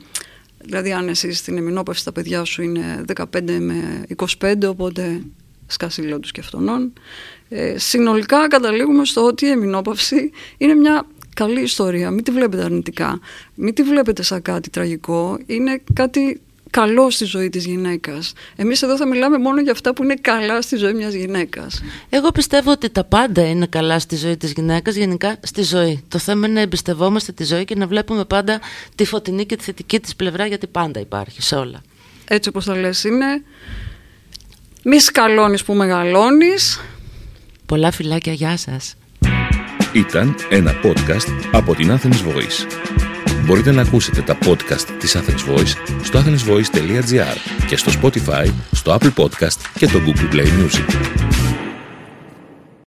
Δηλαδή, 0.63 0.91
αν 0.91 1.07
εσύ 1.09 1.33
στην 1.33 1.57
εμεινόπαυση 1.57 2.03
τα 2.03 2.11
παιδιά 2.11 2.43
σου 2.43 2.61
είναι 2.61 3.03
15 3.15 3.23
με 3.59 4.03
25, 4.41 4.53
οπότε 4.67 5.21
σκασίλο 5.71 6.19
τους 6.19 6.31
και 6.31 6.39
αυτονών. 6.39 6.93
Ε, 7.49 7.77
συνολικά 7.77 8.47
καταλήγουμε 8.47 9.05
στο 9.05 9.25
ότι 9.25 9.45
η 9.45 9.49
εμεινόπαυση 9.49 10.31
είναι 10.57 10.73
μια 10.73 11.05
καλή 11.35 11.61
ιστορία. 11.61 12.11
Μην 12.11 12.23
τη 12.23 12.31
βλέπετε 12.31 12.63
αρνητικά. 12.63 13.19
Μην 13.55 13.73
τη 13.73 13.83
βλέπετε 13.83 14.23
σαν 14.23 14.41
κάτι 14.41 14.69
τραγικό. 14.69 15.37
Είναι 15.45 15.81
κάτι 15.93 16.41
καλό 16.71 17.09
στη 17.09 17.25
ζωή 17.25 17.49
της 17.49 17.65
γυναίκας. 17.65 18.33
Εμείς 18.55 18.81
εδώ 18.81 18.97
θα 18.97 19.07
μιλάμε 19.07 19.37
μόνο 19.37 19.61
για 19.61 19.71
αυτά 19.71 19.93
που 19.93 20.03
είναι 20.03 20.15
καλά 20.21 20.61
στη 20.61 20.75
ζωή 20.75 20.93
μιας 20.93 21.13
γυναίκας. 21.13 21.81
Εγώ 22.09 22.31
πιστεύω 22.31 22.71
ότι 22.71 22.89
τα 22.89 23.03
πάντα 23.03 23.47
είναι 23.47 23.65
καλά 23.65 23.99
στη 23.99 24.15
ζωή 24.15 24.37
της 24.37 24.51
γυναίκας, 24.51 24.95
γενικά 24.95 25.37
στη 25.43 25.63
ζωή. 25.63 26.03
Το 26.07 26.17
θέμα 26.17 26.45
είναι 26.45 26.55
να 26.55 26.61
εμπιστευόμαστε 26.61 27.31
τη 27.31 27.43
ζωή 27.43 27.65
και 27.65 27.75
να 27.75 27.87
βλέπουμε 27.87 28.25
πάντα 28.25 28.59
τη 28.95 29.05
φωτεινή 29.05 29.45
και 29.45 29.55
τη 29.55 29.63
θετική 29.63 29.99
της 29.99 30.15
πλευρά 30.15 30.45
γιατί 30.45 30.67
πάντα 30.67 30.99
υπάρχει 30.99 31.41
σε 31.41 31.55
όλα. 31.55 31.81
Έτσι 32.27 32.49
όπως 32.49 32.65
θα 32.65 32.75
λες 32.75 33.03
είναι, 33.03 33.43
μη 34.83 34.99
σκαλώνεις 34.99 35.63
που 35.63 35.73
μεγαλώνεις. 35.73 36.81
Πολλά 37.65 37.91
φιλάκια, 37.91 38.33
γεια 38.33 38.57
σας. 38.57 38.95
Ήταν 39.93 40.35
ένα 40.49 40.73
podcast 40.83 41.47
από 41.51 41.75
την 41.75 41.91
Athens 41.91 42.27
Voice. 42.27 42.65
Μπορείτε 43.45 43.71
να 43.71 43.81
ακούσετε 43.81 44.21
τα 44.21 44.37
podcast 44.45 44.85
της 44.99 45.17
Athens 45.17 45.53
Voice 45.53 45.73
στο 46.03 46.19
athensvoice.gr 46.19 47.37
και 47.67 47.77
στο 47.77 47.91
Spotify, 48.01 48.47
στο 48.71 48.97
Apple 48.99 49.13
Podcast 49.15 49.57
και 49.77 49.87
το 49.87 49.99
Google 50.05 50.35
Play 50.35 50.45
Music. 50.45 51.40